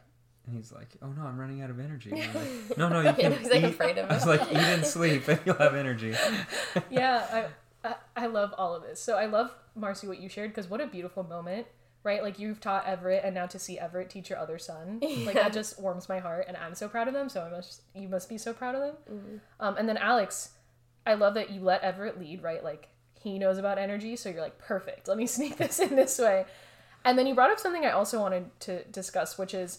[0.50, 2.34] And he's like, "Oh no, I'm running out of energy." Like,
[2.76, 4.10] "No, no, you can He's, like, eat." afraid of it.
[4.10, 6.14] I was like, "Eat and sleep, and you'll have energy."
[6.90, 7.48] yeah,
[7.84, 9.00] I, I I love all of this.
[9.00, 11.68] So I love Marcy what you shared because what a beautiful moment,
[12.02, 12.20] right?
[12.20, 15.52] Like you've taught Everett, and now to see Everett teach your other son, like that
[15.52, 17.28] just warms my heart, and I'm so proud of them.
[17.28, 18.94] So I must you must be so proud of them.
[19.08, 19.36] Mm-hmm.
[19.60, 20.50] Um, and then Alex,
[21.06, 22.64] I love that you let Everett lead, right?
[22.64, 22.88] Like
[23.20, 25.06] he knows about energy, so you're like perfect.
[25.06, 26.44] Let me sneak this in this way.
[27.04, 29.78] And then you brought up something I also wanted to discuss, which is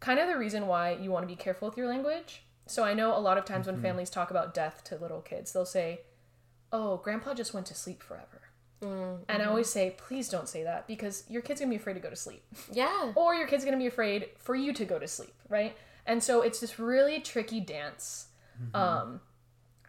[0.00, 2.42] kind of the reason why you want to be careful with your language.
[2.66, 3.84] So I know a lot of times when mm-hmm.
[3.84, 6.00] families talk about death to little kids, they'll say,
[6.72, 8.42] "Oh, grandpa just went to sleep forever."
[8.82, 9.24] Mm-hmm.
[9.28, 11.94] And I always say, "Please don't say that because your kid's going to be afraid
[11.94, 13.12] to go to sleep." Yeah.
[13.16, 15.76] or your kid's going to be afraid for you to go to sleep, right?
[16.06, 18.28] And so it's this really tricky dance.
[18.62, 18.76] Mm-hmm.
[18.76, 19.20] Um,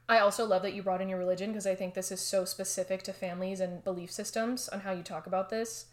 [0.10, 2.43] I also love that you brought in your religion because I think this is so
[2.43, 5.86] specific to families and belief systems on how you talk about this.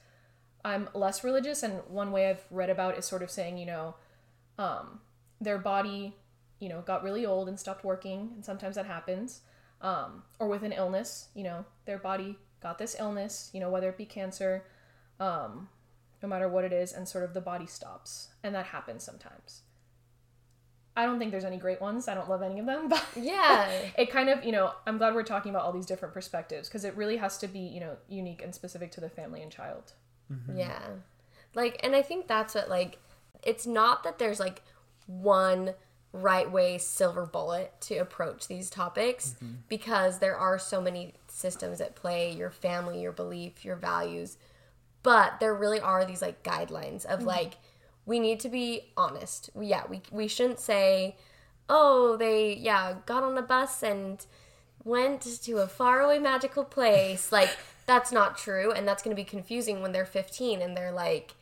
[0.64, 3.94] I'm less religious, and one way I've read about is sort of saying, you know,
[4.58, 5.00] um,
[5.40, 6.14] their body,
[6.60, 9.40] you know, got really old and stopped working, and sometimes that happens.
[9.80, 13.88] Um, or with an illness, you know, their body got this illness, you know, whether
[13.88, 14.64] it be cancer,
[15.20, 15.68] um,
[16.20, 18.30] no matter what it is, and sort of the body stops.
[18.42, 19.62] And that happens sometimes.
[20.96, 22.08] I don't think there's any great ones.
[22.08, 23.70] I don't love any of them, but Yeah.
[23.96, 26.84] it kind of, you know, I'm glad we're talking about all these different perspectives because
[26.84, 29.92] it really has to be, you know, unique and specific to the family and child.
[30.52, 30.80] Yeah.
[31.54, 32.98] Like, and I think that's what, like,
[33.42, 34.62] it's not that there's like
[35.07, 35.74] one
[36.12, 39.55] right way silver bullet to approach these topics mm-hmm.
[39.68, 44.38] because there are so many systems at play your family, your belief, your values.
[45.03, 47.29] But there really are these like guidelines of mm-hmm.
[47.29, 47.55] like,
[48.07, 49.51] we need to be honest.
[49.59, 51.16] Yeah, we, we shouldn't say,
[51.68, 54.24] oh, they, yeah, got on a bus and
[54.83, 57.31] went to a faraway magical place.
[57.31, 57.51] Like,
[57.87, 58.72] that's not true.
[58.72, 61.35] And that's going to be confusing when they're 15 and they're like,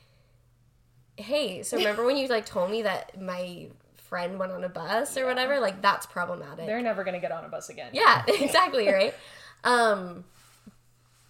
[1.16, 5.16] hey, so remember when you like told me that my friend went on a bus
[5.16, 5.58] or whatever?
[5.60, 6.66] Like, that's problematic.
[6.66, 7.90] They're never going to get on a bus again.
[7.92, 9.14] Yeah, exactly, right?
[9.64, 10.24] Um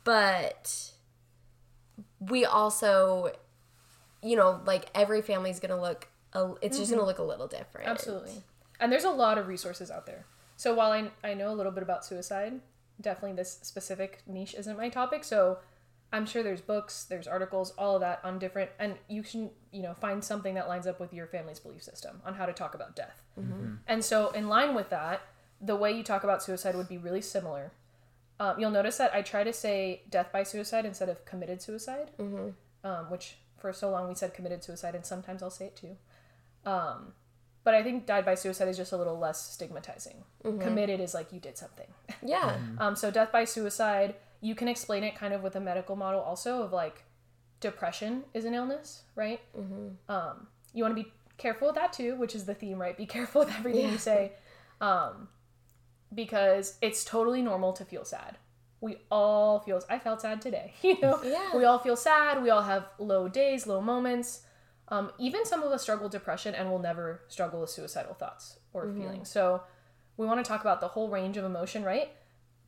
[0.04, 0.92] but
[2.20, 3.32] we also
[4.22, 7.22] you know, like every family's going to look a, it's just going to look a
[7.22, 7.88] little different.
[7.88, 8.42] Absolutely.
[8.80, 10.26] And there's a lot of resources out there.
[10.56, 12.60] So while I, I know a little bit about suicide,
[13.00, 15.22] definitely this specific niche isn't my topic.
[15.24, 15.58] So
[16.12, 19.82] I'm sure there's books, there's articles, all of that on different, and you can, you
[19.82, 22.74] know, find something that lines up with your family's belief system on how to talk
[22.74, 23.22] about death.
[23.88, 25.22] And so, in line with that,
[25.60, 27.72] the way you talk about suicide would be really similar.
[28.38, 32.10] Um, you'll notice that I try to say death by suicide instead of committed suicide,
[32.84, 35.96] um, which for so long we said committed suicide, and sometimes I'll say it too.
[36.64, 37.12] Um,
[37.64, 40.22] but I think died by suicide is just a little less stigmatizing.
[40.60, 41.88] Committed is like you did something.
[42.22, 42.56] Yeah.
[42.78, 44.14] Um, so death by suicide,
[44.46, 47.04] you can explain it kind of with a medical model also of like
[47.60, 49.40] depression is an illness, right?
[50.08, 52.96] Um, you want to be careful with that too, which is the theme, right?
[52.96, 54.32] Be careful with everything you say.
[54.80, 55.28] Um,
[56.14, 58.38] because it's totally normal to feel sad.
[58.80, 61.18] We all feel I felt sad today, you know.
[61.24, 61.56] Yeah.
[61.56, 64.42] We all feel sad, we all have low days, low moments.
[64.88, 68.58] Um, even some of us struggle with depression and will never struggle with suicidal thoughts
[68.72, 69.28] or feelings.
[69.28, 69.62] So
[70.16, 72.10] we want to talk about the whole range of emotion, right?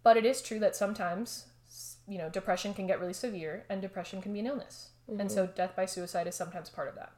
[0.03, 1.47] But it is true that sometimes,
[2.09, 4.91] you know, depression can get really severe and depression can be an illness.
[5.19, 5.57] And so mm-hmm.
[5.57, 7.13] death by suicide is sometimes part of that.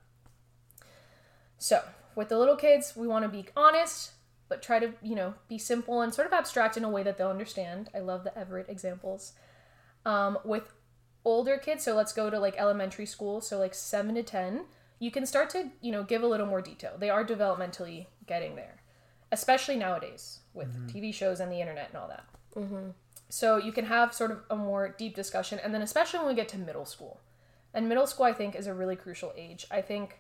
[1.59, 1.83] So,
[2.15, 4.13] with the little kids, we want to be honest,
[4.49, 7.19] but try to, you know, be simple and sort of abstract in a way that
[7.19, 7.91] they'll understand.
[7.95, 9.33] I love the Everett examples.
[10.07, 10.73] Um, with
[11.25, 14.65] older kids, so let's go to like elementary school, so like 7 to 10,
[14.99, 16.93] you can start to, you know, give a little more detail.
[16.99, 18.83] They are developmentally getting there,
[19.33, 20.97] especially nowadays with mm-hmm.
[20.97, 22.25] TV shows and the internet and all that.
[22.57, 22.91] Mm-hmm.
[23.31, 26.35] So you can have sort of a more deep discussion, and then especially when we
[26.35, 27.21] get to middle school.
[27.73, 29.65] And middle school, I think, is a really crucial age.
[29.71, 30.19] I think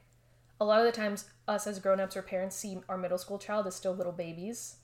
[0.60, 3.66] a lot of the times, us as grown-ups or parents see our middle school child
[3.66, 4.76] as still little babies,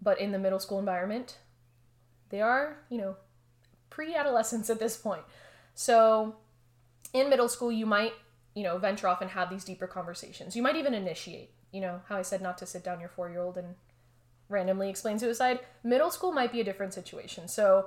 [0.00, 1.38] but in the middle school environment,
[2.30, 3.16] they are, you know,
[3.90, 5.22] pre-adolescents at this point.
[5.74, 6.36] So
[7.12, 8.14] in middle school, you might,
[8.54, 10.56] you know, venture off and have these deeper conversations.
[10.56, 11.50] You might even initiate.
[11.70, 13.74] You know, how I said not to sit down your four-year-old and
[14.48, 15.60] randomly explain suicide.
[15.82, 17.48] Middle school might be a different situation.
[17.48, 17.86] So,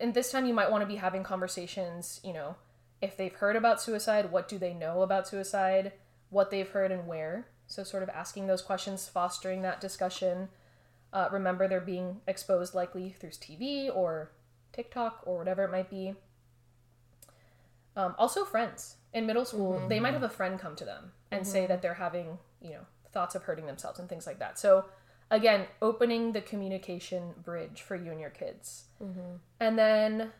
[0.00, 2.56] in this time, you might want to be having conversations, you know,
[3.00, 5.92] if they've heard about suicide, what do they know about suicide,
[6.30, 7.46] what they've heard and where.
[7.66, 10.48] So, sort of asking those questions, fostering that discussion.
[11.12, 14.32] Uh, remember, they're being exposed likely through TV or
[14.72, 16.14] TikTok or whatever it might be.
[17.96, 18.96] Um, also, friends.
[19.12, 21.94] In middle school, they might have a friend come to them and say that they're
[21.94, 24.58] having, you know, thoughts of hurting themselves and things like that.
[24.58, 24.84] So,
[25.30, 28.84] again, opening the communication bridge for you and your kids.
[29.60, 30.32] And then,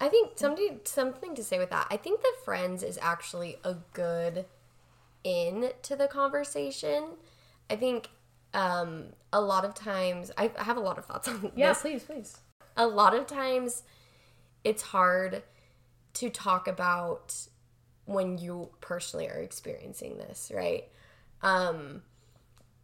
[0.00, 1.86] I think somebody something to say with that.
[1.90, 4.46] I think the friends is actually a good
[5.22, 7.04] in to the conversation.
[7.68, 8.08] I think
[8.54, 11.82] um, a lot of times I, I have a lot of thoughts on yeah, this.
[11.82, 12.38] please, please.
[12.76, 13.82] A lot of times
[14.64, 15.42] it's hard
[16.14, 17.36] to talk about
[18.06, 20.88] when you personally are experiencing this, right?
[21.42, 22.02] Um,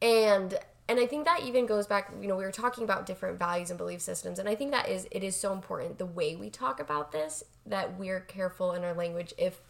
[0.00, 2.12] and and I think that even goes back.
[2.20, 4.88] You know, we were talking about different values and belief systems, and I think that
[4.88, 8.84] is it is so important the way we talk about this that we're careful in
[8.84, 9.60] our language if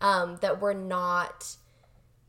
[0.00, 1.56] um, that we're not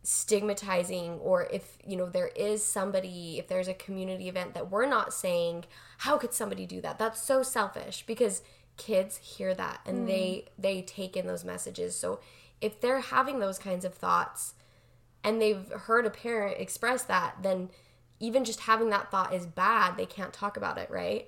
[0.04, 4.86] stigmatizing or if you know there is somebody if there's a community event that we're
[4.86, 5.64] not saying
[6.00, 8.42] how could somebody do that that's so selfish because
[8.76, 12.20] kids hear that and they they take in those messages so
[12.60, 14.56] if they're having those kinds of thoughts
[15.24, 17.70] and they've heard a parent express that then
[18.24, 21.28] even just having that thought is bad they can't talk about it right?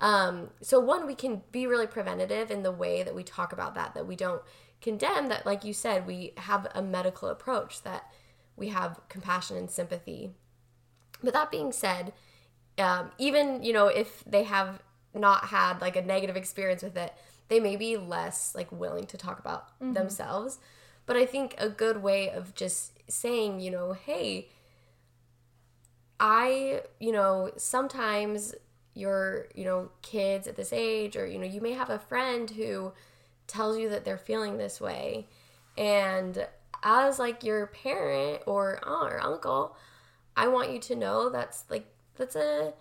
[0.00, 3.74] Um, so one we can be really preventative in the way that we talk about
[3.74, 4.42] that that we don't
[4.80, 8.04] condemn that like you said we have a medical approach that
[8.56, 10.30] we have compassion and sympathy.
[11.22, 12.12] But that being said
[12.78, 14.82] um, even you know if they have
[15.14, 17.12] not had like a negative experience with it
[17.48, 20.58] they may be less like willing to talk about themselves.
[21.06, 24.50] But i think a good way of just saying you know hey
[26.18, 28.54] i you know sometimes
[28.94, 32.50] your you know kids at this age or you know you may have a friend
[32.50, 32.92] who
[33.46, 35.26] tells you that they're feeling this way.
[35.78, 36.46] And
[36.82, 39.76] as like your parent or aunt or uncle
[40.36, 42.72] i want you to know that's like that's a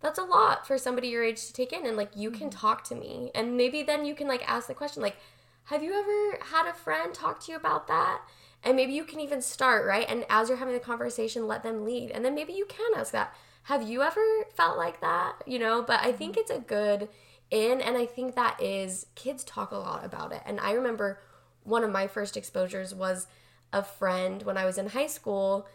[0.00, 2.58] that's a lot for somebody your age to take in and like you can mm-hmm.
[2.58, 3.30] talk to me.
[3.34, 5.16] And maybe then you can like ask the question like
[5.64, 8.22] have you ever had a friend talk to you about that
[8.66, 10.04] and maybe you can even start right?
[10.08, 12.10] And as you're having the conversation let them lead.
[12.10, 13.34] And then maybe you can ask that.
[13.62, 15.42] Have you ever felt like that?
[15.46, 16.40] You know but i think mm-hmm.
[16.40, 17.08] it's a good
[17.50, 20.42] in and i think that is kids talk a lot about it.
[20.44, 21.20] And i remember
[21.62, 23.28] one of my first exposures was
[23.72, 25.66] a friend when i was in high school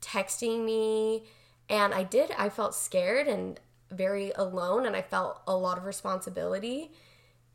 [0.00, 1.24] texting me
[1.68, 3.58] and i did i felt scared and
[3.90, 6.92] very alone and i felt a lot of responsibility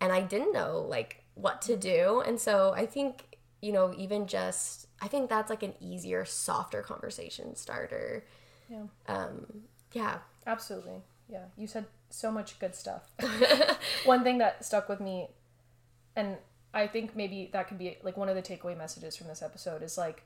[0.01, 1.81] and i didn't know like what to mm-hmm.
[1.81, 2.23] do.
[2.25, 3.28] And so i think
[3.61, 8.23] you know even just i think that's like an easier softer conversation starter
[8.69, 8.83] Yeah.
[9.07, 9.45] um
[9.93, 11.01] yeah Absolutely.
[11.31, 11.45] Yeah.
[11.57, 13.11] You said so much good stuff.
[14.05, 15.27] one thing that stuck with me,
[16.15, 16.37] and
[16.73, 19.83] I think maybe that could be like one of the takeaway messages from this episode
[19.83, 20.23] is like,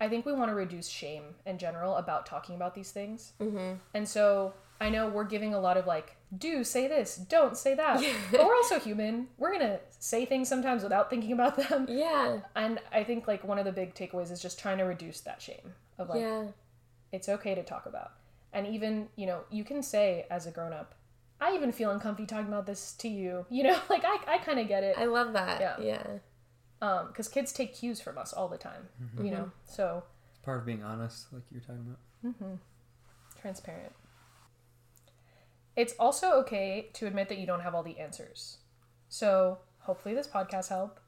[0.00, 3.32] I think we want to reduce shame in general about talking about these things.
[3.40, 3.78] Mm-hmm.
[3.94, 7.74] And so I know we're giving a lot of like, do say this, don't say
[7.74, 8.00] that.
[8.30, 9.28] but we're also human.
[9.38, 11.86] We're going to say things sometimes without thinking about them.
[11.88, 15.20] yeah And I think like one of the big takeaways is just trying to reduce
[15.22, 16.44] that shame of like, yeah
[17.10, 18.12] it's okay to talk about.
[18.52, 20.94] And even, you know, you can say as a grown up,
[21.40, 23.46] I even feel uncomfy talking about this to you.
[23.50, 24.96] You know, like I, I kind of get it.
[24.98, 25.76] i love that Yeah.
[25.80, 26.06] yeah
[26.82, 28.88] Um, because kids take cues from us all the time,
[29.22, 32.34] you know, so It's part of being honest, like you were talking about.
[32.34, 32.54] Mm-hmm.
[33.40, 33.92] Transparent.
[35.78, 38.56] It's also okay to admit that you don't have all the answers.
[39.08, 41.00] So hopefully this podcast helped.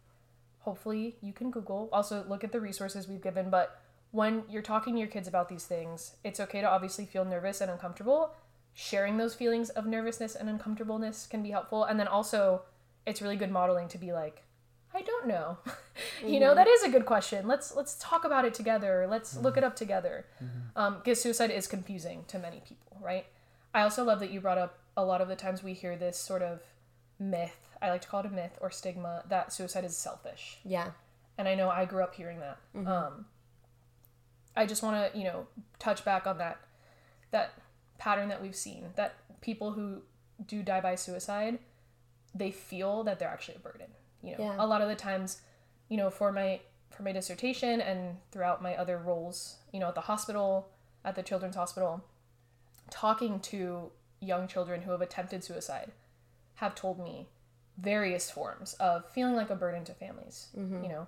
[0.60, 1.88] Hopefully you can Google.
[1.92, 3.50] Also look at the resources we've given.
[3.50, 7.24] But when you're talking to your kids about these things, it's okay to obviously feel
[7.24, 8.32] nervous and uncomfortable.
[8.72, 11.82] Sharing those feelings of nervousness and uncomfortableness can be helpful.
[11.82, 12.62] And then also,
[13.06, 14.44] it's really good modeling to be like,
[14.94, 15.58] I don't know.
[16.24, 16.56] you know, mm-hmm.
[16.56, 17.48] that is a good question.
[17.48, 19.08] Let's let's talk about it together.
[19.10, 19.64] Let's look mm-hmm.
[19.64, 20.26] it up together.
[20.36, 20.78] Mm-hmm.
[20.78, 23.26] Um, because suicide is confusing to many people, right?
[23.74, 26.18] I also love that you brought up a lot of the times we hear this
[26.18, 26.60] sort of
[27.18, 27.56] myth.
[27.80, 30.58] I like to call it a myth or stigma that suicide is selfish.
[30.64, 30.90] Yeah.
[31.38, 32.58] And I know I grew up hearing that.
[32.86, 33.26] Um,
[34.56, 35.46] I just want to, you know,
[35.78, 36.58] touch back on that
[37.30, 37.52] that
[37.98, 40.02] pattern that we've seen that people who
[40.46, 41.58] do die by suicide,
[42.34, 43.86] they feel that they're actually a burden.
[44.22, 44.56] You know, Yeah.
[44.58, 45.40] a lot of the times,
[45.88, 46.60] you know, for my
[46.90, 50.68] for my dissertation and throughout my other roles, you know, at the hospital,
[51.04, 52.04] at the children's hospital,
[52.90, 55.92] talking to young children who have attempted suicide
[56.56, 57.28] have told me
[57.78, 60.48] various forms of feeling like a burden to families.
[60.56, 60.82] Mm-hmm.
[60.84, 61.06] You know,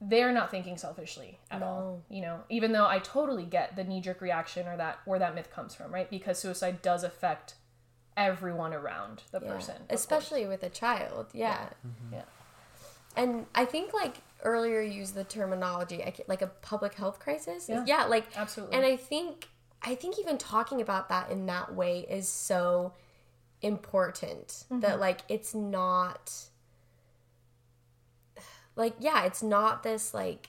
[0.00, 2.02] they're not thinking selfishly at all.
[2.08, 5.34] You know, even though I totally get the knee jerk reaction or that where that
[5.34, 6.08] myth comes from, right?
[6.08, 7.54] Because suicide does affect
[8.16, 9.52] everyone around the Yeah.
[9.52, 10.00] person, of course.
[10.00, 11.26] Especially with a child.
[11.32, 11.68] Yeah.
[12.12, 12.18] yeah.
[12.18, 12.20] Mm-hmm.
[13.16, 17.68] And I think like earlier you used the terminology like a public health crisis.
[17.68, 18.04] Yeah.
[18.06, 18.76] like Absolutely.
[18.76, 19.48] And I think
[19.82, 22.92] I think even talking about that in that way is so
[23.62, 25.00] important that mm-hmm.
[25.00, 26.32] like it's not
[28.76, 30.48] like yeah, it's not this like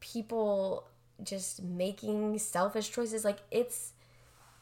[0.00, 0.88] people
[1.22, 3.92] just making selfish choices like it's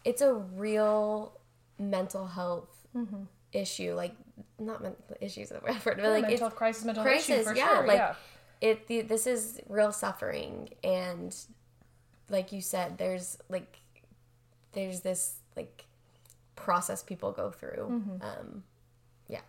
[0.05, 1.39] it's a real
[1.79, 3.23] mental health mm-hmm.
[3.53, 4.15] issue like
[4.59, 7.79] not mental issues that word but like mental crisis, mental health issue crisis for yeah
[7.79, 7.87] sure.
[7.87, 8.15] like yeah.
[8.61, 11.35] it the, this is real suffering and
[12.31, 13.81] like you said there's like
[14.73, 15.85] there's this like
[16.57, 18.23] process people go through Mm-hmm.
[18.23, 18.63] um
[19.29, 19.41] yeah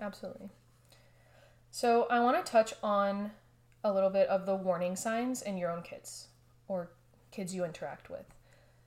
[0.00, 0.48] Absolutely.
[1.70, 3.30] So I want to touch on
[3.84, 6.28] a little bit of the warning signs in your own kids
[6.68, 6.90] or
[7.30, 8.26] kids you interact with.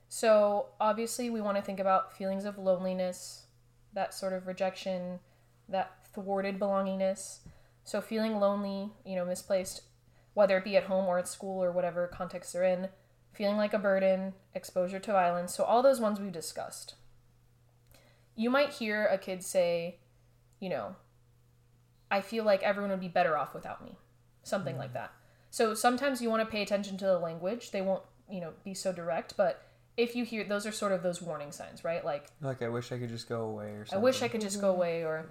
[0.08, 3.46] So obviously we want to think about feelings of loneliness,
[3.92, 5.18] that sort of rejection,
[5.68, 7.38] that thwarted belongingness.
[7.84, 9.82] So feeling lonely, you know, misplaced,
[10.34, 12.88] whether it be at home or at school or whatever context they're in,
[13.36, 15.54] feeling like a burden, exposure to violence.
[15.54, 16.94] So all those ones we discussed.
[18.34, 19.98] You might hear a kid say,
[20.60, 20.96] you know,
[22.10, 23.96] I feel like everyone would be better off without me.
[24.42, 25.12] Something like that.
[25.50, 27.70] So sometimes you want to pay attention to the language.
[27.72, 29.62] They won't, you know, be so direct, but
[29.96, 32.04] if you hear those are sort of those warning signs, right?
[32.04, 34.60] Like Like I wish I could just go away or I wish I could just
[34.60, 35.26] go away or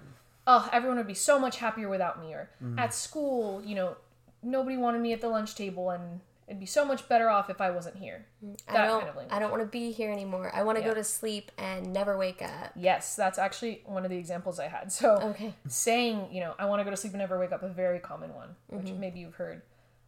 [0.46, 2.78] oh, everyone would be so much happier without me or Mm-hmm.
[2.78, 3.96] at school, you know,
[4.42, 7.60] nobody wanted me at the lunch table and it'd be so much better off if
[7.60, 8.26] I wasn't here.
[8.44, 9.26] Mm, i don't kind of language.
[9.36, 10.90] i don't want to be here anymore i want to Yeah.
[10.90, 14.68] go to sleep and never wake up Yes, that's actually one of the examples I
[14.68, 14.92] had.
[14.92, 17.62] So okay saying, you know, I want to go to sleep and never wake up,
[17.62, 19.00] a very common one, which mm-hmm.
[19.00, 19.62] maybe you've heard.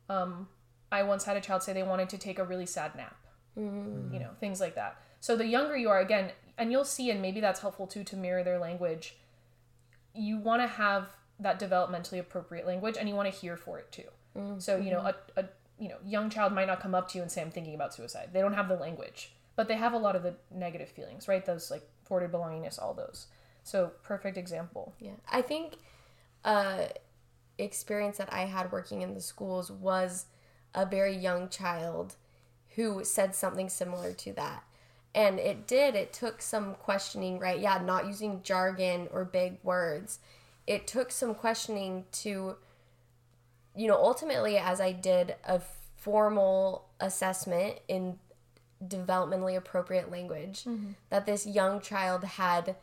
[0.09, 0.49] Um,
[0.91, 3.16] I once had a child say they wanted to take a really sad nap,
[3.59, 4.12] mm-hmm.
[4.12, 5.01] you know, things like that.
[5.20, 8.16] So the younger you are, again, and you'll see, and maybe that's helpful too to
[8.16, 9.16] mirror their language.
[10.14, 11.09] You want to have
[11.41, 14.09] that developmentally appropriate language, and you want to hear for it too.
[14.36, 15.41] Mm, so you know, mm-hmm.
[15.41, 15.49] a, a
[15.79, 17.95] you know young child might not come up to you and say, "I'm thinking about
[17.95, 21.29] suicide." They don't have the language, but they have a lot of the negative feelings,
[21.29, 21.45] right?
[21.45, 23.26] Those like thwarted belongingness, all those.
[23.62, 24.95] So perfect example.
[24.99, 25.76] Yeah, I think
[26.45, 26.87] uh,
[27.59, 30.26] experience that I had working in the schools was
[30.74, 32.14] a very young child
[32.76, 34.62] who said something similar to that.
[35.14, 37.59] And it did, it took some questioning, right?
[37.59, 40.20] Yeah, not using jargon or big words.
[40.66, 42.57] It took some questioning to,
[43.77, 45.61] you know, ultimately, as I did a
[45.97, 48.19] formal assessment in
[48.87, 50.64] developmentally appropriate language,
[51.11, 52.77] that this young child had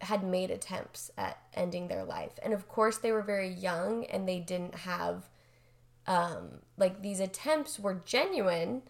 [0.00, 2.38] had made attempts at ending their life.
[2.42, 5.28] And of course, they were very young and they didn't have,
[6.06, 8.82] um, like, these attempts were genuine.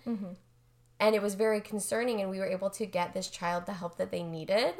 [1.00, 3.96] And it was very concerning, and we were able to get this child the help
[3.98, 4.74] that they needed.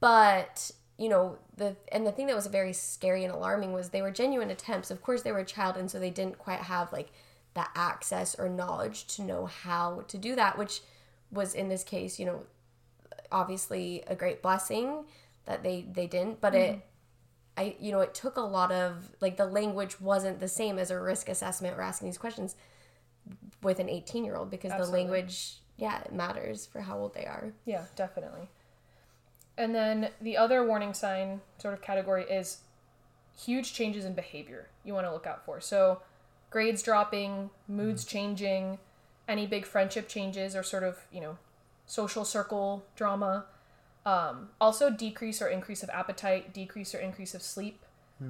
[0.00, 4.02] But, you know, the and the thing that was very scary and alarming was they
[4.02, 4.90] were genuine attempts.
[4.90, 7.10] Of course, they were a child, and so they didn't quite have, like,
[7.54, 10.80] the access or knowledge to know how to do that, which
[11.30, 12.44] was in this case, you know,
[13.32, 15.04] obviously a great blessing
[15.46, 16.80] that they they didn't but it
[17.56, 20.90] i you know it took a lot of like the language wasn't the same as
[20.90, 22.56] a risk assessment or asking these questions
[23.62, 25.04] with an 18 year old because Absolutely.
[25.04, 28.48] the language yeah it matters for how old they are Yeah, definitely.
[29.58, 32.58] And then the other warning sign sort of category is
[33.38, 35.60] huge changes in behavior you want to look out for.
[35.60, 36.02] So,
[36.50, 38.78] grades dropping, moods changing,
[39.28, 41.38] any big friendship changes or sort of, you know,
[41.86, 43.46] social circle drama.
[44.04, 47.82] Um, also, decrease or increase of appetite, decrease or increase of sleep.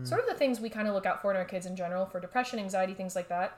[0.03, 2.07] Sort of the things we kind of look out for in our kids in general
[2.07, 3.57] for depression, anxiety, things like that.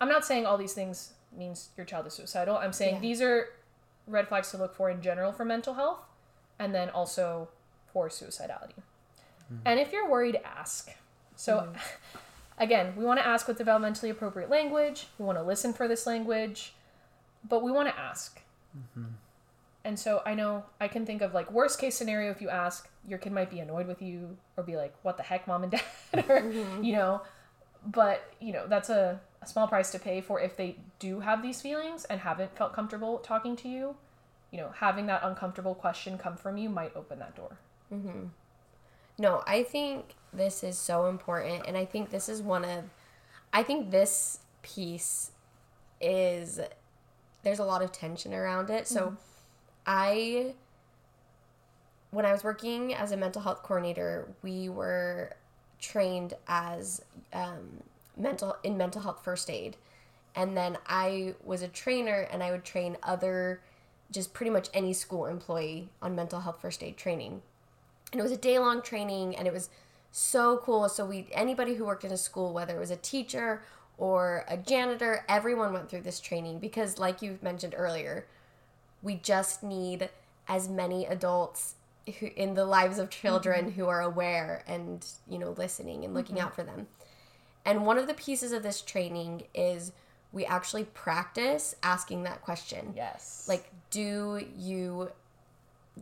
[0.00, 2.56] I'm not saying all these things means your child is suicidal.
[2.56, 3.00] I'm saying Yeah.
[3.00, 3.48] these are
[4.06, 5.98] red flags to look for in general for mental health
[6.58, 7.48] and then also
[7.92, 8.82] for suicidality.
[9.48, 9.56] Hmm.
[9.64, 10.90] And if you're worried, ask.
[11.36, 11.76] So, hmm.
[12.58, 15.08] again, we want to ask with developmentally appropriate language.
[15.18, 16.74] We want to listen for this language,
[17.48, 18.40] but we want to ask.
[18.76, 19.12] Mm-hmm.
[19.84, 22.88] And so I know I can think of like worst case scenario if you ask,
[23.06, 25.72] your kid might be annoyed with you or be like, "What the heck, mom and
[25.72, 25.82] dad?"
[26.28, 26.82] or mm-hmm.
[26.82, 27.22] you know,
[27.86, 31.40] but you know that's a, a small price to pay for if they do have
[31.40, 33.94] these feelings and haven't felt comfortable talking to you.
[34.50, 37.58] You know, having that uncomfortable question come from you might open that door.
[39.18, 41.64] No, I think this is so important.
[41.66, 42.84] And I think this is one of,
[43.52, 45.30] I think this piece
[46.00, 46.60] is,
[47.42, 48.86] there's a lot of tension around it.
[48.86, 49.16] So
[49.86, 50.54] I,
[52.10, 55.34] when I was working as a mental health coordinator, we were
[55.80, 57.82] trained as um,
[58.16, 59.76] mental in mental health first aid
[60.34, 63.60] and then i was a trainer and i would train other
[64.10, 67.42] just pretty much any school employee on mental health first aid training.
[68.12, 69.68] And it was a day long training and it was
[70.12, 70.88] so cool.
[70.88, 73.62] So we anybody who worked in a school whether it was a teacher
[73.98, 78.26] or a janitor everyone went through this training because like you mentioned earlier
[79.02, 80.10] we just need
[80.48, 81.74] as many adults
[82.18, 83.80] who, in the lives of children mm-hmm.
[83.80, 86.46] who are aware and you know listening and looking mm-hmm.
[86.46, 86.86] out for them.
[87.64, 89.92] And one of the pieces of this training is
[90.36, 92.92] we actually practice asking that question.
[92.94, 93.46] Yes.
[93.48, 95.10] like do you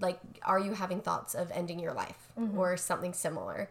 [0.01, 2.59] like are you having thoughts of ending your life mm-hmm.
[2.59, 3.70] or something similar?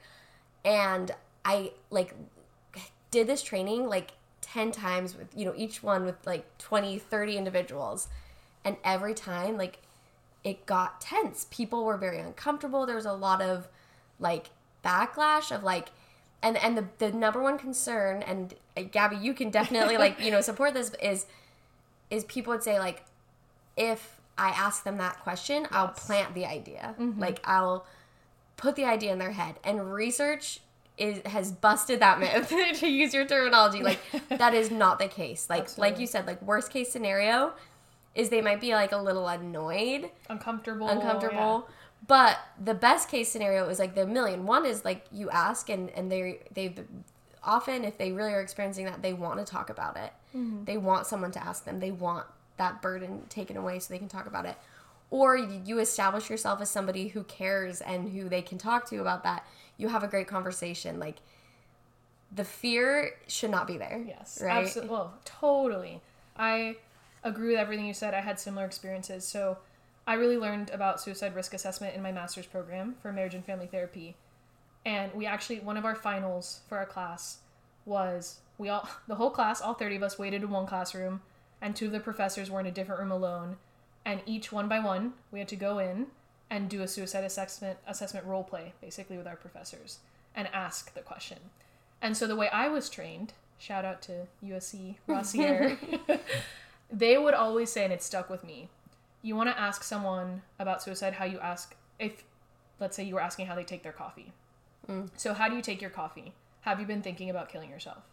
[0.63, 1.11] And
[1.43, 2.15] i like
[3.11, 7.37] did this training like 10 times with you know each one with like 20 30
[7.37, 8.07] individuals.
[8.63, 9.79] And every time like
[10.45, 11.45] it got tense.
[11.51, 12.85] People were very uncomfortable.
[12.85, 13.67] There was a lot of
[14.17, 14.51] like
[14.81, 15.89] backlash of like
[16.43, 20.29] and and the the number one concern and uh, Gaby you can definitely like you
[20.29, 21.25] know support this is
[22.11, 23.03] is people would say like
[23.75, 26.95] if I ask them that question, I'll plant the idea.
[27.19, 27.85] Like I'll
[28.57, 29.55] put the idea in their head.
[29.63, 30.59] And research
[30.97, 33.83] is has busted that myth to use your terminology.
[33.83, 35.49] Like that is not the case.
[35.49, 37.53] Like like you said, like worst case scenario
[38.15, 40.87] is they might be like a little annoyed, uncomfortable.
[40.87, 41.67] uncomfortable.
[42.05, 44.45] But the best case scenario is like the million.
[44.45, 46.75] One is like you ask and and they they
[47.43, 50.11] often if they really are experiencing that they want to talk about it.
[50.35, 50.65] Mm-hmm.
[50.65, 51.79] They want someone to ask them.
[51.79, 52.25] They want
[52.57, 54.55] that burden taken away so they can talk about it.
[55.09, 58.99] Or you you establish yourself as somebody who cares and who they can talk to
[58.99, 59.45] about that.
[59.77, 60.99] You have a great conversation.
[60.99, 61.17] Like
[62.35, 64.03] the fear should not be there.
[64.05, 64.65] Yes, Right.
[64.65, 64.91] absolutely.
[64.93, 66.01] Well, totally.
[66.35, 66.77] I
[67.23, 68.13] agree with everything you said.
[68.13, 69.23] I had similar experiences.
[69.25, 69.59] So,
[70.05, 73.67] I really learned about suicide risk assessment in my master's program for marriage and family
[73.67, 74.15] therapy.
[74.85, 77.37] And we actually, one of our finals for our class
[77.85, 81.21] was we all, the whole class, all 30 of us waited in one classroom,
[81.61, 83.57] and two of the professors were in a different room alone.
[84.05, 86.07] And each one by one, we had to go in
[86.49, 89.99] and do a suicide assessment assessment role play, basically with our professors,
[90.35, 91.39] and ask the question.
[92.01, 95.77] And so the way I was trained, shout out to USC Rossier,
[96.91, 98.67] they would always say, and it stuck with me,
[99.23, 102.23] you want to ask someone about suicide how you ask if,
[102.79, 104.31] let's say you were asking how they take their coffee.
[105.15, 106.33] So how do you take your coffee?
[106.61, 108.03] Have you been thinking about killing yourself?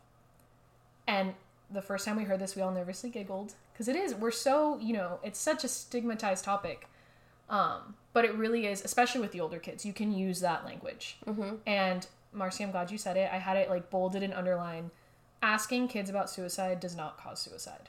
[1.06, 1.34] And
[1.68, 4.14] the first time we heard this, we all nervously giggled because it is.
[4.14, 6.88] We're so you know, it's such a stigmatized topic.
[7.48, 9.84] Um, but it really is, especially with the older kids.
[9.84, 11.18] You can use that language.
[11.66, 13.28] And Marcy, I'm glad you said it.
[13.32, 14.90] I had it like bolded and underlined.
[15.42, 17.88] Asking kids about suicide does not cause suicide.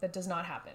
[0.00, 0.72] That does not happen.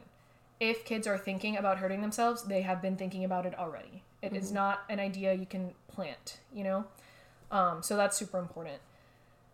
[0.61, 4.03] If kids are thinking about hurting themselves, they have been thinking about it already.
[4.21, 6.85] It is not an idea you can plant, you know?
[7.49, 8.77] Um, so that's super important.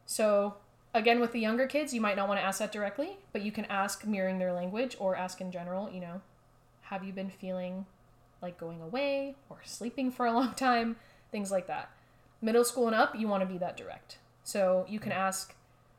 [0.06, 0.56] So,
[0.94, 3.54] again, with the younger kids, you might not want to ask that directly, but you
[3.54, 6.20] can ask mirroring their language or ask in general, you know,
[6.82, 7.86] have you been feeling
[8.42, 10.98] like going away or sleeping for a long time?
[11.32, 11.90] Things like that.
[12.42, 14.18] Middle school and up, you want to be that direct.
[14.44, 15.56] So you can ask,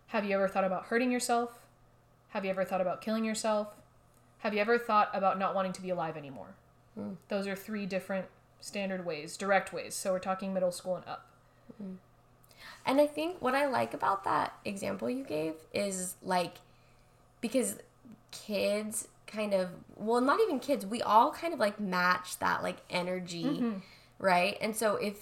[0.09, 1.67] have you ever thought about hurting yourself?
[2.29, 3.75] Have you ever thought about killing yourself?
[4.39, 6.55] Have you ever thought about not wanting to be alive anymore?
[7.29, 8.27] Those are three different
[8.61, 9.95] standard ways, direct ways.
[9.95, 11.27] So we're talking middle school and up.
[12.87, 16.55] And I think what I like about that example you gave is like
[17.41, 17.77] because
[18.31, 22.79] kids kind of well not even kids we all kind of like match that like
[22.89, 23.73] energy mm-hmm.
[24.19, 25.17] right and so if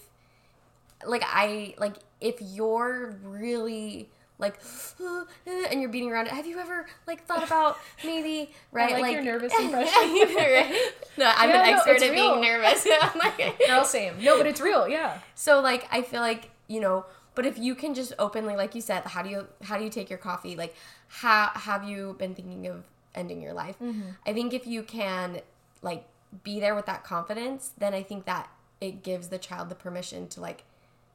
[1.05, 4.09] like i like if you're really
[4.39, 4.61] like
[5.01, 6.33] eh, and you're beating around it.
[6.33, 9.93] Have you ever like thought about maybe right like like your nervous impression.
[10.37, 10.93] right?
[11.17, 12.13] No, I'm Yeah, an no, expert at real.
[12.13, 12.87] being nervous.
[13.03, 14.23] I'm like- Girl, same.
[14.23, 14.89] No, but it's real.
[14.89, 15.19] Yeah.
[15.35, 18.81] so like I feel like you know, but if you can just openly, like you
[18.81, 20.57] said, how do you how do you take your coffee?
[20.57, 20.75] Like,
[21.09, 22.85] how have you been thinking of
[23.15, 23.77] ending your life?
[23.79, 24.11] Mm-hmm.
[24.27, 25.41] I think if you can
[25.83, 26.05] like
[26.43, 30.29] be there with that confidence, then I think that it gives the child the permission
[30.29, 30.65] to like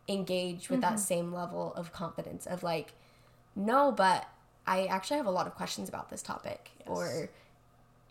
[0.08, 0.98] engage with that mm-hmm.
[0.98, 2.94] same level of confidence of like,
[3.56, 4.28] no, but
[4.66, 7.30] I actually have a lot of questions about this topic, or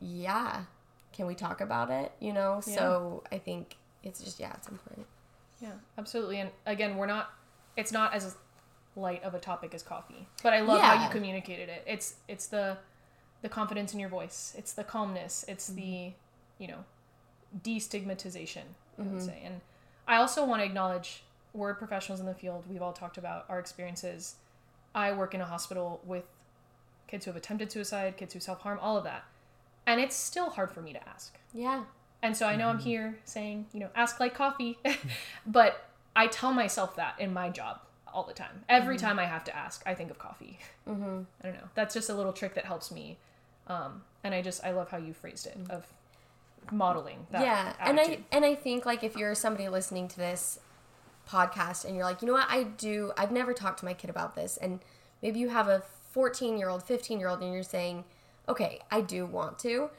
[0.00, 0.64] yeah,
[1.12, 2.12] can we talk about it?
[2.20, 5.06] You know, so I think it's just yeah, it's important.
[5.60, 6.40] Yeah, absolutely.
[6.40, 7.30] And again, we're not.
[7.76, 8.36] It's not as
[8.96, 11.84] light of a topic as coffee, but I love how you communicated it.
[11.86, 12.78] It's it's the
[13.42, 14.54] the confidence in your voice.
[14.56, 15.44] It's the calmness.
[15.48, 16.62] It's the mm-hmm.
[16.62, 16.84] you know
[17.62, 18.64] destigmatization.
[18.98, 19.20] I would mm-hmm.
[19.20, 19.42] say.
[19.44, 19.60] And
[20.06, 21.22] I also want to acknowledge
[21.52, 22.64] we're professionals in the field.
[22.68, 24.36] We've all talked about our experiences.
[24.94, 26.24] I work in a hospital with
[27.06, 29.24] kids who have attempted suicide, kids who self harm, all of that,
[29.86, 31.36] and it's still hard for me to ask.
[31.52, 31.84] Yeah.
[32.22, 34.78] And so I know I'm here saying, you know, ask like coffee,
[35.46, 37.80] but I tell myself that in my job
[38.12, 38.64] all the time.
[38.68, 40.58] Every time I have to ask, I think of coffee.
[40.88, 41.20] Mm-hmm.
[41.42, 41.68] I don't know.
[41.74, 43.18] That's just a little trick that helps me.
[43.68, 45.86] Um, and I just, I love how you phrased it of
[46.70, 47.42] modeling that.
[47.42, 50.60] yeah and i and i think like if you're somebody listening to this
[51.30, 52.46] podcast and you're like you know what?
[52.50, 54.56] I do i've never talked to my kid about this.
[54.56, 54.80] And
[55.22, 58.04] maybe you have a 14 year old 15 year old and you're saying
[58.48, 59.90] okay i do want to.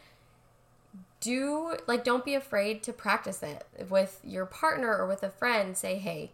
[1.20, 5.78] Do like don't be afraid to practice it with your partner or with a friend.
[5.78, 6.32] Say hey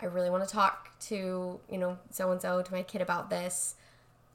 [0.00, 3.30] i really want to talk to you know so and so to my kid about
[3.30, 3.76] this.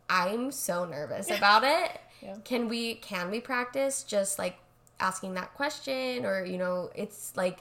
[0.09, 1.99] I'm so nervous about it.
[2.23, 2.35] Yeah.
[2.43, 4.59] can we can we practice just like
[4.99, 7.57] asking that question or you know it's like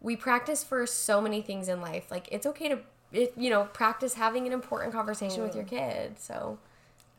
[0.00, 2.78] we practice for so many things in life like it's okay to
[3.12, 6.58] it, you know practice having an important conversation with your kid so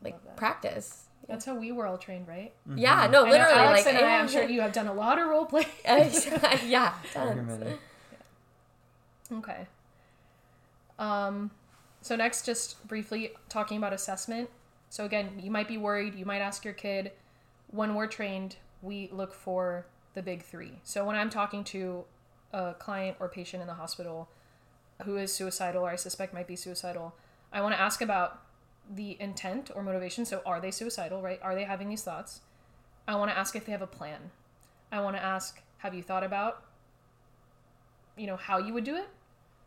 [0.02, 0.36] like that.
[0.36, 2.52] practice That's how we were all trained, right?
[2.74, 4.92] yeah no I know literally Alex like and I, I'm sure you have done a
[4.94, 5.66] lot of role play.
[6.66, 7.76] yeah tons.
[9.32, 9.66] Okay.
[10.98, 11.50] Um,
[12.00, 14.48] so next, just briefly talking about assessment.
[14.90, 16.14] So again, you might be worried.
[16.14, 17.12] You might ask your kid.
[17.70, 20.80] When we're trained, we look for the big three.
[20.82, 22.04] So when I'm talking to
[22.52, 24.28] a client or patient in the hospital
[25.04, 27.14] who is suicidal or I suspect might be suicidal,
[27.52, 28.42] I want to ask about
[28.90, 30.24] the intent or motivation.
[30.24, 31.38] So are they suicidal, right?
[31.42, 32.40] Are they having these thoughts?
[33.06, 34.30] I want to ask if they have a plan.
[34.90, 36.64] I want to ask, have you thought about,
[38.16, 39.08] you know, how you would do it?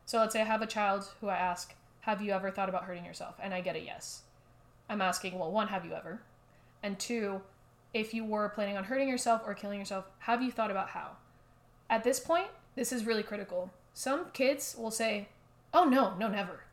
[0.05, 2.83] So let's say I have a child who I ask, Have you ever thought about
[2.83, 3.35] hurting yourself?
[3.41, 4.23] And I get a yes.
[4.89, 6.21] I'm asking, Well, one, have you ever?
[6.83, 7.41] And two,
[7.93, 11.11] if you were planning on hurting yourself or killing yourself, have you thought about how?
[11.89, 13.71] At this point, this is really critical.
[13.93, 15.27] Some kids will say,
[15.73, 16.63] Oh, no, no, never.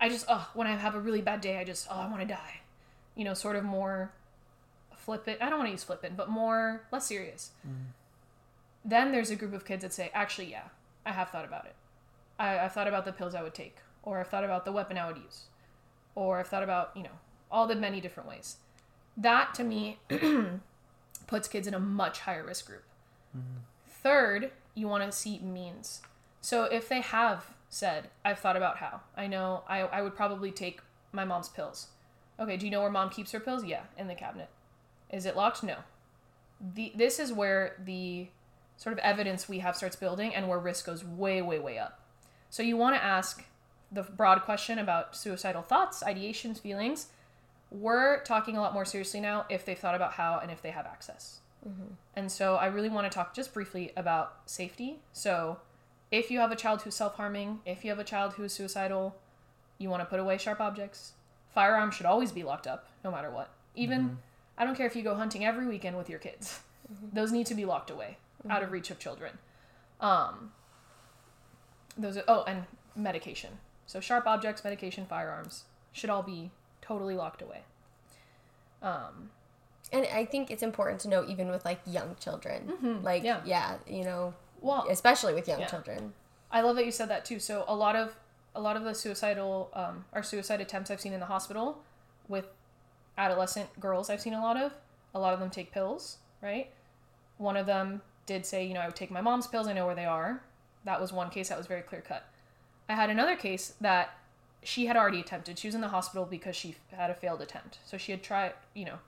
[0.00, 2.20] I just, oh, when I have a really bad day, I just, oh, I want
[2.20, 2.60] to die.
[3.14, 4.12] You know, sort of more
[4.94, 5.38] flippant.
[5.40, 7.50] I don't want to use flippant, but more, less serious.
[7.66, 7.92] Mm.
[8.84, 10.68] Then there's a group of kids that say, Actually, yeah,
[11.04, 11.74] I have thought about it.
[12.38, 14.98] I, I've thought about the pills I would take, or I've thought about the weapon
[14.98, 15.44] I would use,
[16.14, 17.18] or I've thought about, you know,
[17.50, 18.56] all the many different ways.
[19.16, 19.98] That to me
[21.26, 22.84] puts kids in a much higher risk group.
[23.36, 23.60] Mm-hmm.
[23.86, 26.02] Third, you want to see means.
[26.40, 30.52] So if they have said, I've thought about how, I know I, I would probably
[30.52, 31.88] take my mom's pills.
[32.38, 33.64] Okay, do you know where mom keeps her pills?
[33.64, 34.50] Yeah, in the cabinet.
[35.10, 35.62] Is it locked?
[35.62, 35.78] No.
[36.74, 38.28] The, this is where the
[38.76, 42.00] sort of evidence we have starts building and where risk goes way, way, way up.
[42.50, 43.44] So you want to ask
[43.90, 47.06] the broad question about suicidal thoughts, ideations, feelings.
[47.70, 50.70] We're talking a lot more seriously now if they've thought about how and if they
[50.70, 51.40] have access.
[52.14, 55.00] And so I really want to talk just briefly about safety.
[55.12, 55.58] So
[56.10, 59.16] if you have a child who's self harming, if you have a child who's suicidal,
[59.78, 61.12] you want to put away sharp objects.
[61.54, 63.50] Firearms should always be locked up, no matter what.
[63.74, 64.18] Even,
[64.56, 66.60] I don't care if you go hunting every weekend with your kids,
[67.12, 69.38] those need to be locked away, out of reach of children.
[70.00, 70.52] Um,
[71.96, 72.64] those are, oh, and
[72.94, 73.50] medication.
[73.86, 76.50] So sharp objects, medication, firearms should all be
[76.82, 77.62] totally locked away.
[78.82, 79.30] Um,
[79.92, 83.40] and i think it's important to know even with like young children like yeah.
[83.44, 83.76] yeah.
[83.86, 85.66] you know well, especially with young Yeah.
[85.66, 86.12] children
[86.50, 87.38] I love that you said that too.
[87.40, 88.16] So a lot of
[88.54, 91.82] a lot of the suicidal um, or suicide attempts I've seen in the hospital
[92.28, 92.46] with
[93.18, 94.72] adolescent girls I've seen a lot of.
[95.14, 96.70] A lot of them take pills, right?
[97.38, 99.66] One of them did say, you know, I would take my mom's pills.
[99.66, 100.42] I know where they are.
[100.84, 102.24] That was one case that was very clear cut.
[102.88, 104.16] I had another case that
[104.62, 105.58] she had already attempted.
[105.58, 107.78] She was in the hospital because she had a failed attempt.
[107.84, 108.98] So she had tried, you know,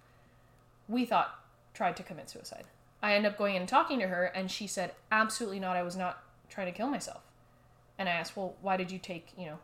[0.88, 1.38] we thought
[1.74, 2.64] tried to commit suicide.
[3.02, 5.76] I ended up going in and talking to her, and she said, absolutely not.
[5.76, 7.22] I was not trying to kill myself.
[7.98, 9.58] And I asked, well, why did you take, you know,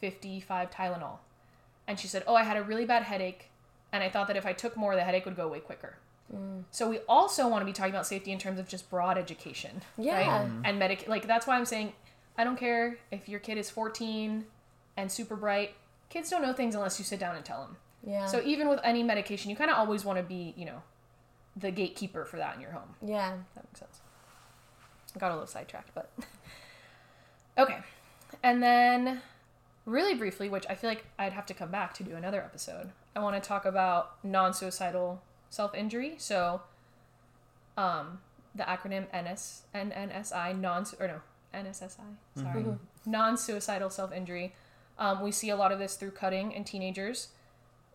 [0.00, 1.18] 55 Tylenol?
[1.88, 3.48] and she said, "Oh, I had a really bad headache,
[3.92, 5.98] and I thought that if I took more, the headache would go away quicker."
[6.34, 6.64] Mm.
[6.72, 9.82] So we also want to be talking about safety in terms of just broad education,
[9.96, 10.14] Yeah.
[10.40, 10.50] right?
[10.64, 11.92] And medic like that's why I'm saying
[12.36, 14.46] I don't care if your kid is 14
[14.96, 15.74] and super bright.
[16.10, 17.76] Kids don't know things unless you sit down and tell them.
[18.06, 18.26] Yeah.
[18.26, 20.82] So even with any medication, you kind of always want to be, you know,
[21.56, 22.94] the gatekeeper for that in your home.
[23.04, 23.36] yeah.
[23.54, 24.00] That makes sense.
[25.14, 26.10] I got a little sidetracked, but
[27.58, 27.78] okay.
[28.42, 29.22] And then,
[29.86, 32.90] really briefly, which I feel like I'd have to come back to do another episode.
[33.14, 36.16] I want to talk about non-suicidal self-injury.
[36.18, 36.60] So,
[37.78, 38.18] um,
[38.54, 41.20] the acronym NS NNSI non or no
[41.54, 42.00] NSSI
[42.34, 42.64] sorry
[43.04, 44.54] non-suicidal self-injury.
[44.98, 47.28] Um, we see a lot of this through cutting in teenagers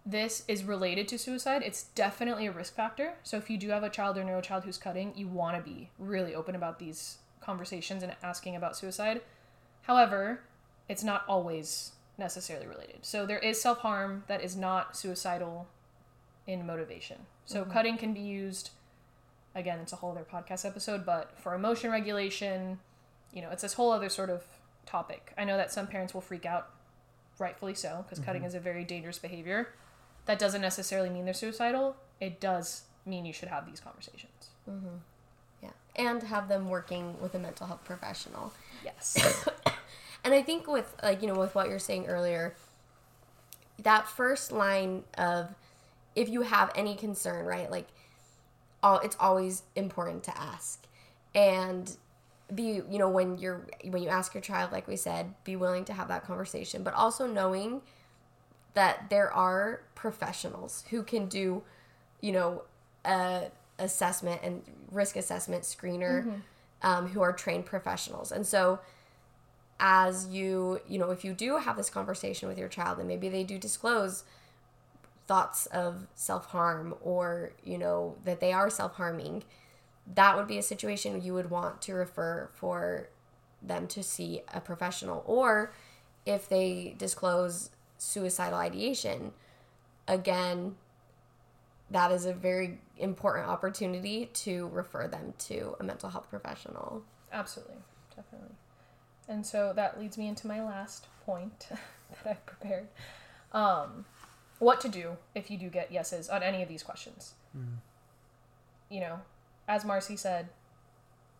[0.05, 3.13] this is related to suicide, it's definitely a risk factor.
[3.23, 5.57] So if you do have a child or know a child who's cutting, you want
[5.57, 9.21] to be really open about these conversations and asking about suicide.
[9.83, 10.41] However,
[10.89, 12.99] it's not always necessarily related.
[13.05, 15.67] So there is self harm that is not suicidal
[16.47, 17.17] in motivation.
[17.45, 17.71] So mm-hmm.
[17.71, 18.71] cutting can be used.
[19.53, 22.79] Again, it's a whole other podcast episode, but for emotion regulation,
[23.33, 24.43] you know, it's this whole other sort of
[24.85, 25.33] topic.
[25.37, 26.69] I know that some parents will freak out,
[27.37, 28.47] rightfully so, because cutting mm-hmm.
[28.47, 29.67] is a very dangerous behavior
[30.25, 31.95] that doesn't necessarily mean they're suicidal.
[32.19, 34.49] It does mean you should have these conversations.
[34.69, 34.97] Mm-hmm.
[35.63, 35.69] Yeah.
[35.95, 38.53] And have them working with a mental health professional.
[38.83, 39.47] Yes.
[40.23, 42.53] And I think with like you know with what you're saying earlier,
[43.79, 45.53] that first line of
[46.15, 47.71] if you have any concern, right?
[47.71, 47.87] Like
[48.83, 50.85] all it's always important to ask.
[51.33, 51.95] And
[52.53, 55.85] be you know when you're when you ask your child like we said, be willing
[55.85, 57.81] to have that conversation, but also knowing
[58.73, 61.63] that there are professionals who can do,
[62.21, 62.63] you know,
[63.05, 63.49] a
[63.79, 64.61] assessment and
[64.91, 66.41] risk assessment screener
[66.83, 68.31] um, who are trained professionals.
[68.31, 68.79] And so
[69.81, 73.27] as you you know if you do have this conversation with your child and maybe
[73.27, 74.23] they do disclose
[75.27, 79.43] thoughts of self-harm or you know that they are self-harming
[80.13, 83.09] that would be a situation you would want to refer for
[83.61, 85.73] them to see a professional or
[86.27, 87.71] if they disclose
[88.01, 89.31] suicidal ideation
[90.07, 90.75] again
[91.89, 97.75] that is a very important opportunity to refer them to a mental health professional Absolutely.
[98.15, 98.55] Definitely.
[99.27, 102.87] And so that leads me into my last point that I've prepared.
[103.53, 104.05] Um,
[104.59, 107.33] what to do if you do get yeses on any of these questions.
[108.89, 109.19] You know,
[109.67, 110.49] as Marcy said,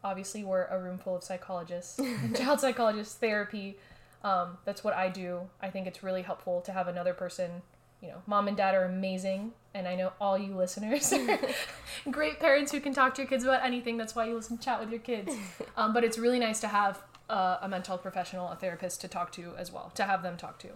[0.04, 2.00] obviously we're a room full of psychologists,
[2.36, 3.78] child psychologists, therapy.
[4.24, 5.50] Um, that's what I do.
[5.62, 7.64] I think it's really helpful to have another person.
[8.02, 11.40] You know, mom and dad are amazing, and I know all you listeners are
[12.12, 13.98] great parents who can talk to your kids about anything.
[13.98, 15.36] That's why you listen to chat with your kids.
[15.78, 19.08] Um, but it's really nice to have uh, a mental health professional, a therapist to
[19.08, 20.70] talk to as well, to have them talk to.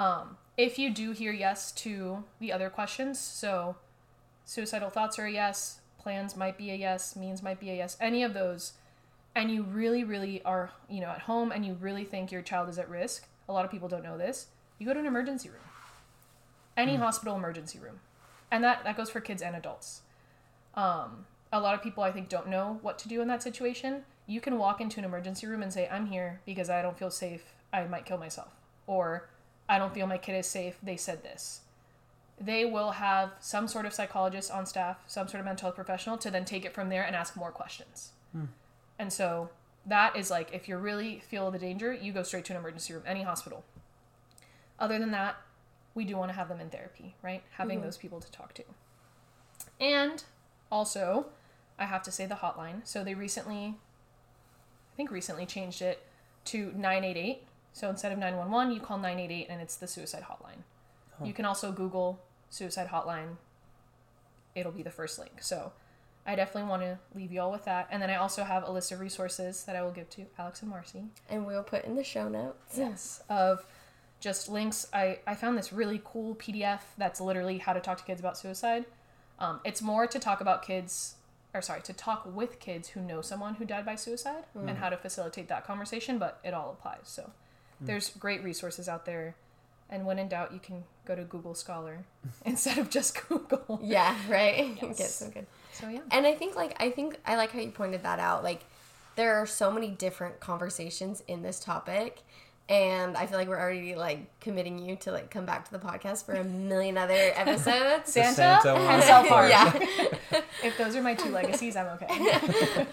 [0.00, 3.76] Um, if you do hear yes to the other questions, so
[4.44, 7.96] suicidal thoughts are a yes, plans might be a yes, means might be a yes,
[8.00, 8.74] any of those,
[9.34, 12.68] and you really, really are, you know, at home and you really think your child
[12.68, 14.46] is at risk, a lot of people don't know this,
[14.78, 15.58] you go to an emergency room.
[16.76, 18.00] Any hospital emergency room.
[18.50, 20.02] And that, that goes for kids and adults.
[20.74, 24.04] Um, a lot of people, I think, don't know what to do in that situation.
[24.26, 27.10] You can walk into an emergency room and say, I'm here because I don't feel
[27.10, 27.54] safe.
[27.72, 28.52] I might kill myself.
[28.86, 29.28] Or
[29.68, 30.78] I don't feel my kid is safe.
[30.82, 31.60] They said this.
[32.40, 36.16] They will have some sort of psychologist on staff, some sort of mental health professional
[36.18, 38.12] to then take it from there and ask more questions.
[39.00, 39.48] And so
[39.86, 42.92] that is like, if you really feel the danger, you go straight to an emergency
[42.92, 43.64] room, any hospital.
[44.78, 45.36] Other than that,
[45.94, 47.42] we do want to have them in therapy, right?
[47.52, 47.86] Having mm-hmm.
[47.86, 48.62] those people to talk to.
[49.80, 50.22] And
[50.70, 51.28] also,
[51.78, 52.86] I have to say the hotline.
[52.86, 53.78] So they recently,
[54.92, 56.06] I think recently changed it
[56.46, 57.44] to 988.
[57.72, 60.62] So instead of 911, you call 988 and it's the suicide hotline.
[61.18, 61.24] Oh.
[61.24, 62.20] You can also Google
[62.50, 63.36] suicide hotline.
[64.54, 65.42] It'll be the first link.
[65.42, 65.72] So
[66.26, 67.88] I definitely want to leave you all with that.
[67.90, 70.60] And then I also have a list of resources that I will give to Alex
[70.62, 71.04] and Marcy.
[71.28, 73.22] and we'll put in the show notes Yes.
[73.28, 73.64] Of
[74.20, 74.86] just links.
[74.92, 78.36] I, I found this really cool PDF that's literally how to talk to kids about
[78.36, 78.84] suicide.
[79.38, 81.14] Um, it's more to talk about kids,
[81.54, 84.90] or sorry, to talk with kids who know someone who died by suicide and how
[84.90, 87.00] to facilitate that conversation, but it all applies.
[87.04, 87.30] So
[87.80, 89.36] there's great resources out there.
[89.88, 92.04] And when in doubt, you can go to Google Scholar
[92.44, 93.80] instead of just Google.
[93.82, 94.98] yeah right Yes.
[94.98, 96.00] get some good So yeah.
[96.10, 98.64] and i think like i think i like how you pointed that out like
[99.16, 102.22] there are so many different conversations in this topic
[102.68, 105.78] and i feel like we're already like committing you to like come back to the
[105.78, 109.48] podcast for a million other episodes Santa, Santa and self harm.
[109.48, 109.72] yeah
[110.64, 112.86] If those are my two legacies, I'm okay.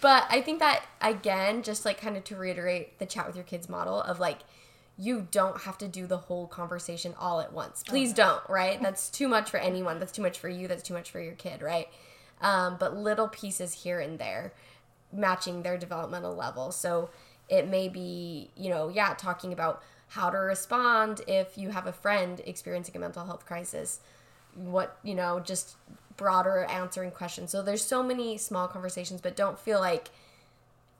[0.00, 3.44] But I think that again, just like kind of to reiterate the chat with your
[3.44, 4.40] kids model of like
[4.98, 7.82] you don't have to do the whole conversation all at once.
[7.82, 8.80] Please don't, right?
[8.82, 9.98] That's too much for anyone.
[9.98, 10.68] That's too much for you.
[10.68, 11.88] That's too much for your kid, right?
[12.44, 14.52] Um, but little pieces here and there
[15.12, 16.70] matching their developmental level.
[16.72, 17.08] So
[17.48, 21.92] it may be, you know, yeah, talking about how to respond if you have a
[21.92, 24.00] friend experiencing a mental health crisis.
[24.54, 25.76] What, you know, just
[26.18, 27.50] broader answering questions.
[27.50, 30.10] So there's so many small conversations, but don't feel like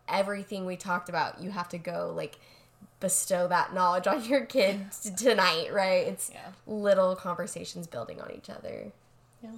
[0.09, 2.39] everything we talked about, you have to go like
[3.01, 6.07] bestow that knowledge on your kids tonight, right?
[6.07, 6.53] It's Yeah.
[6.67, 8.93] little conversations building on each other.
[9.43, 9.51] Yeah.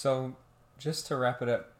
[0.00, 0.34] So,
[0.78, 1.72] just to wrap it up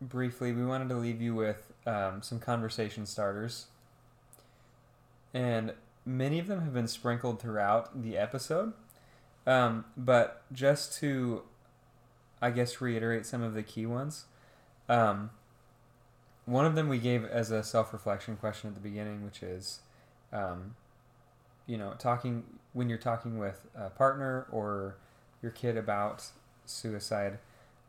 [0.00, 3.66] briefly, we wanted to leave you with um, some conversation starters.
[5.34, 5.72] And
[6.06, 8.74] many of them have been sprinkled throughout the episode.
[9.44, 11.42] Um, but just to,
[12.40, 14.26] I guess, reiterate some of the key ones.
[14.88, 15.30] Um,
[16.46, 19.80] one of them we gave as a self reflection question at the beginning, which is,
[20.32, 20.76] um,
[21.66, 24.94] you know, talking when you're talking with a partner or
[25.42, 26.24] your kid about
[26.66, 27.38] suicide.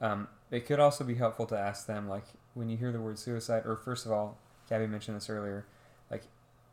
[0.01, 3.17] Um, it could also be helpful to ask them, like, when you hear the word
[3.17, 4.37] suicide, or first of all,
[4.69, 5.65] Gaby mentioned this earlier,
[6.11, 6.23] like,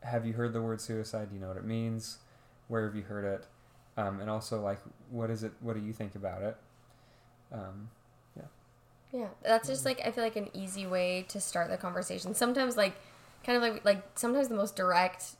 [0.01, 1.29] have you heard the word suicide?
[1.29, 2.17] Do you know what it means?
[2.67, 3.47] Where have you heard it?
[3.95, 5.53] Um, and also, like, what is it?
[5.61, 6.57] What do you think about it?
[7.51, 7.89] Um,
[9.13, 12.33] Yeah, that's just like I feel like an easy way to start the conversation.
[12.33, 12.95] Sometimes like
[13.45, 15.35] kind of like like sometimes the most direct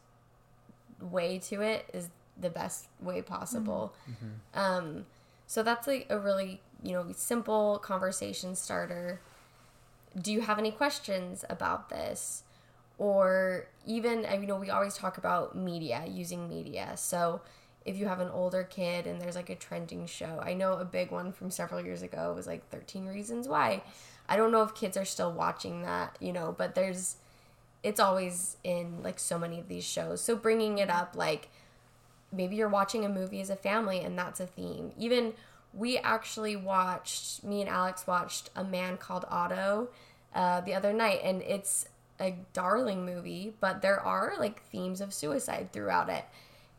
[1.01, 2.09] way to it is
[2.39, 3.93] the best way possible.
[4.53, 5.05] Um
[5.47, 9.19] so that's like a really, you know, simple conversation starter.
[10.19, 12.43] Do you have any questions about this?
[12.97, 16.93] Or even you know, we always talk about media, using media.
[16.95, 17.41] So
[17.85, 20.41] if you have an older kid and there's like a trending show.
[20.41, 23.83] I know a big one from several years ago was like 13 Reasons Why.
[24.29, 27.17] I don't know if kids are still watching that, you know, but there's
[27.83, 30.21] it's always in like so many of these shows.
[30.21, 31.49] So bringing it up like
[32.33, 34.91] maybe you're watching a movie as a family and that's a theme.
[34.97, 35.33] Even
[35.73, 39.89] we actually watched me and Alex watched A Man Called Otto
[40.35, 41.87] uh, the other night and it's
[42.19, 46.25] a darling movie, but there are like themes of suicide throughout it.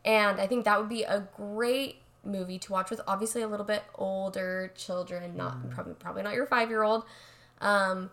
[0.03, 3.65] And I think that would be a great movie to watch with obviously a little
[3.65, 7.03] bit older children, not probably probably not your five year old.
[7.61, 8.09] Um,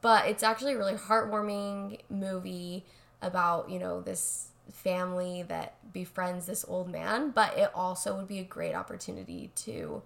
[0.00, 2.84] but it's actually a really heartwarming movie
[3.22, 8.38] about, you know, this family that befriends this old man, but it also would be
[8.38, 10.02] a great opportunity to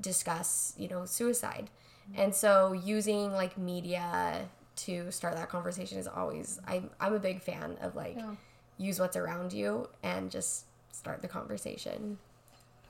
[0.00, 1.70] discuss, you know, suicide.
[2.16, 7.40] And so using like media to start that conversation is always I'm I'm a big
[7.40, 8.34] fan of like Yeah.
[8.76, 12.18] use what's around you and just start the conversation.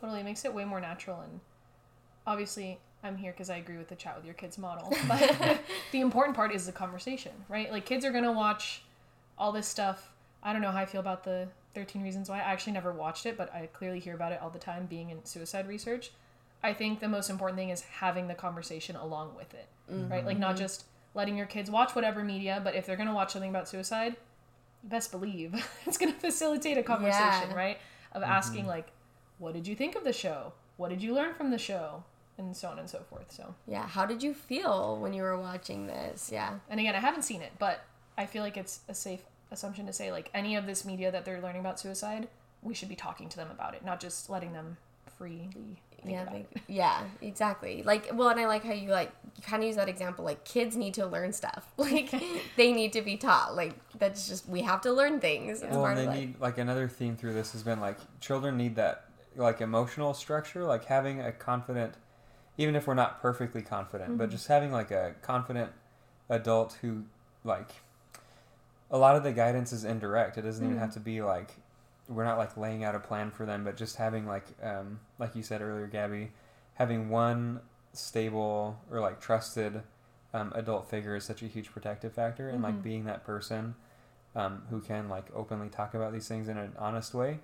[0.01, 0.21] Totally.
[0.21, 1.21] It makes it way more natural.
[1.21, 1.41] And
[2.27, 4.93] obviously, I'm here because I agree with the chat with your kids model.
[5.07, 5.61] But
[5.93, 7.71] the important part is the conversation, right?
[7.71, 8.83] Like, kids are going to watch
[9.39, 10.13] all this stuff.
[10.45, 12.37] I don't know how I feel about the 13 Reasons Why.
[12.39, 15.11] I actually never watched it, but I clearly hear about it all the time being
[15.11, 16.13] in suicide research.
[16.63, 19.69] I think the most important thing is having the conversation along with it,
[20.11, 20.25] right?
[20.25, 20.65] Like, not mm-hmm.
[20.65, 20.85] just
[21.15, 24.17] letting your kids watch whatever media, but if they're going to watch something about suicide,
[24.83, 25.55] you best believe
[25.87, 27.55] it's going to facilitate a conversation, Yeah.
[27.55, 27.79] right?
[28.13, 28.33] Of mm-hmm.
[28.33, 28.93] asking, like,
[29.39, 30.53] what did you think of the show?
[30.77, 32.05] What did you learn from the show?
[32.37, 33.31] And so on and so forth.
[33.31, 36.31] So, Yeah, how did you feel when you were watching this?
[36.33, 36.59] Yeah.
[36.69, 37.85] and again, I haven't seen it, but
[38.19, 39.23] I feel like it's a safe
[39.55, 42.29] assumption to say, like, any of this media that they're learning about suicide,
[42.63, 44.77] we should be talking to them about it, not just letting them
[45.17, 45.49] freely
[46.05, 46.63] think yeah, about like, it.
[46.69, 47.83] yeah, exactly.
[47.83, 50.25] Like, well, and I like how you like you kind of use that example.
[50.25, 51.67] Like, kids need to learn stuff.
[51.79, 52.15] Like,
[52.57, 53.55] they need to be taught.
[53.55, 55.63] Like, that's just we have to learn things.
[55.63, 56.19] It's well, part and they life.
[56.19, 59.05] need like another theme through this has been like children need that
[59.37, 61.95] like emotional structure, like having a confident,
[62.57, 64.33] even if we're not perfectly confident, but mm-hmm.
[64.33, 65.73] just having like a confident
[66.29, 67.05] adult who
[67.43, 67.69] like
[68.91, 70.39] a lot of the guidance is indirect.
[70.39, 71.51] It doesn't even have to be like
[72.09, 75.35] we're not like laying out a plan for them, but just having like um like
[75.35, 76.31] you said earlier, Gaby,
[76.75, 77.61] having one
[77.93, 79.83] stable or like trusted
[80.35, 82.83] um, adult figure is such a huge protective factor, and like Mhm.
[82.83, 83.75] being that person
[84.35, 87.39] um, who can like openly talk about these things in an honest way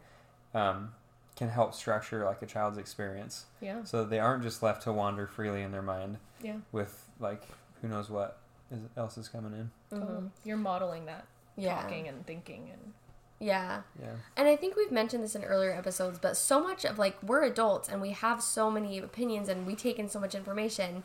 [0.55, 0.93] um,
[1.37, 3.85] can help structure like a child's experience Yeah.
[3.85, 6.57] so they aren't just left to wander freely in their mind Yeah.
[6.73, 7.45] with like
[7.81, 8.39] who knows what
[8.71, 10.31] is, else is coming in Totally.
[10.45, 11.25] You're modeling that
[11.59, 11.63] Mm-hmm.
[11.63, 11.83] Yeah.
[11.83, 12.93] talking and thinking and
[13.41, 13.83] Yeah.
[14.01, 17.21] yeah And I think we've mentioned this in earlier episodes, but so much of like
[17.23, 21.03] we're adults and we have so many opinions and we take in so much information.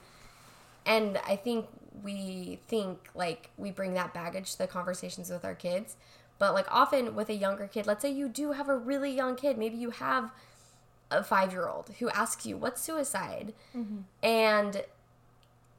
[0.85, 1.65] And I think
[2.03, 5.95] we think like we bring that baggage to the conversations with our kids.
[6.37, 9.35] But like often with a younger kid, let's say you do have a really young
[9.35, 10.31] kid, maybe you have
[11.09, 13.53] a five year old who asks you, What's suicide?
[14.21, 14.83] And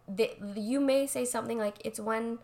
[0.08, 2.38] they, you may say something like, It's when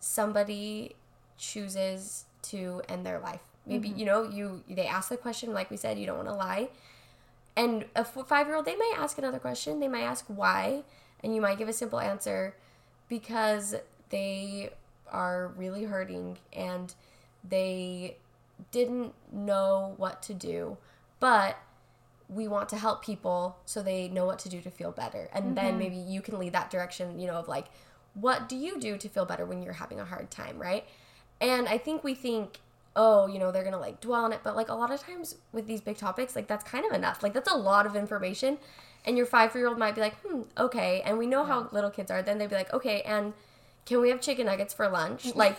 [0.00, 0.96] somebody
[1.38, 3.40] chooses to end their life.
[3.66, 3.98] Maybe mm-hmm.
[3.98, 6.68] you know you they ask the question like we said you don't want to lie,
[7.56, 9.78] and a five year old they might ask another question.
[9.78, 10.82] They might ask why,
[11.22, 12.56] and you might give a simple answer
[13.08, 13.76] because
[14.10, 14.70] they
[15.10, 16.94] are really hurting and
[17.48, 18.16] they
[18.70, 20.76] didn't know what to do,
[21.20, 21.56] but
[22.34, 25.28] we want to help people so they know what to do to feel better.
[25.32, 27.66] And then maybe you can lead that direction, you know, of like,
[28.14, 30.84] what do you do to feel better when you're having a hard time, right?
[31.40, 32.58] And I think we think,
[32.94, 35.36] oh, you know, they're gonna like dwell on it, but like a lot of times
[35.52, 37.22] with these big topics, like that's kind of enough.
[37.22, 38.58] Like that's a lot of information.
[39.04, 41.02] And your five year old might be like, hmm, okay.
[41.04, 42.22] And we know how little kids are.
[42.22, 43.32] Then they'd be like, okay, and
[43.84, 45.26] can we have chicken nuggets for lunch?
[45.34, 45.56] Like,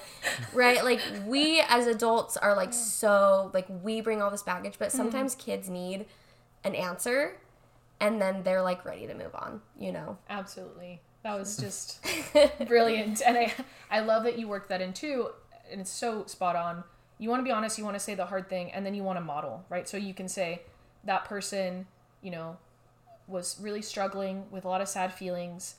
[0.54, 0.84] right?
[0.84, 5.36] Like we as adults are like so like we bring all this baggage, but sometimes
[5.36, 6.06] kids need
[6.64, 7.38] an answer
[8.00, 10.18] and then they're like ready to move on, you know.
[10.30, 11.02] Absolutely.
[11.24, 12.06] That was just
[12.68, 13.22] brilliant.
[13.26, 13.54] And I
[13.90, 15.30] I love that you worked that in too.
[15.72, 16.84] And it's so spot on.
[17.18, 19.04] You want to be honest, you want to say the hard thing, and then you
[19.04, 19.88] want to model, right?
[19.88, 20.64] So you can say
[21.06, 21.88] that person,
[22.22, 22.58] you know,
[23.28, 25.76] was really struggling with a lot of sad feelings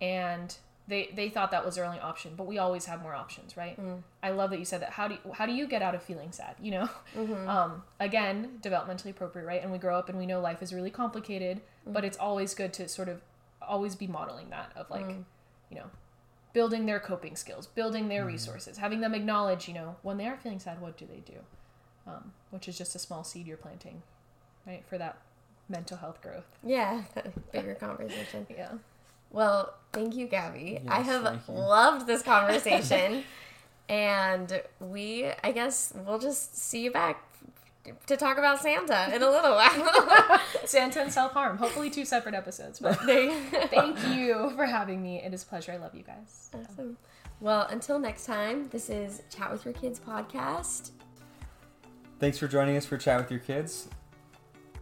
[0.00, 0.56] and
[0.86, 3.80] they they thought that was their only option, but we always have more options, right?
[3.80, 4.02] Mm.
[4.22, 4.90] I love that you said that.
[4.90, 6.56] How do you, how do you get out of feeling sad?
[6.60, 7.48] You know, mm-hmm.
[7.48, 9.62] um, again, developmentally appropriate, right?
[9.62, 11.92] And we grow up and we know life is really complicated, mm.
[11.92, 13.22] but it's always good to sort of
[13.62, 15.24] always be modeling that of like, mm.
[15.70, 15.86] you know,
[16.52, 20.36] building their coping skills, building their resources, having them acknowledge, you know, when they are
[20.36, 21.38] feeling sad, what do they do?
[22.06, 24.02] Um, which is just a small seed you're planting,
[24.66, 25.16] right, for that
[25.68, 26.46] mental health growth.
[26.62, 27.02] Yeah,
[27.52, 28.46] bigger conversation.
[28.56, 28.72] Yeah.
[29.34, 30.80] Well, thank you, Gaby.
[30.88, 33.24] I have loved this conversation.
[33.88, 37.22] and we, I guess, we'll just see you back
[38.06, 40.40] to talk about Santa in a little while.
[40.64, 41.58] Santa and self harm.
[41.58, 42.78] Hopefully, two separate episodes.
[42.78, 45.20] But There you- thank you for having me.
[45.22, 45.72] It is a pleasure.
[45.72, 46.50] I love you guys.
[46.54, 46.96] awesome.
[47.40, 50.92] Well, until next time, this is Chat with Your Kids podcast.
[52.20, 53.88] Thanks for joining us for Chat with Your Kids,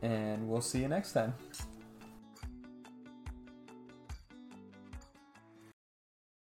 [0.03, 1.33] and we'll see you next time.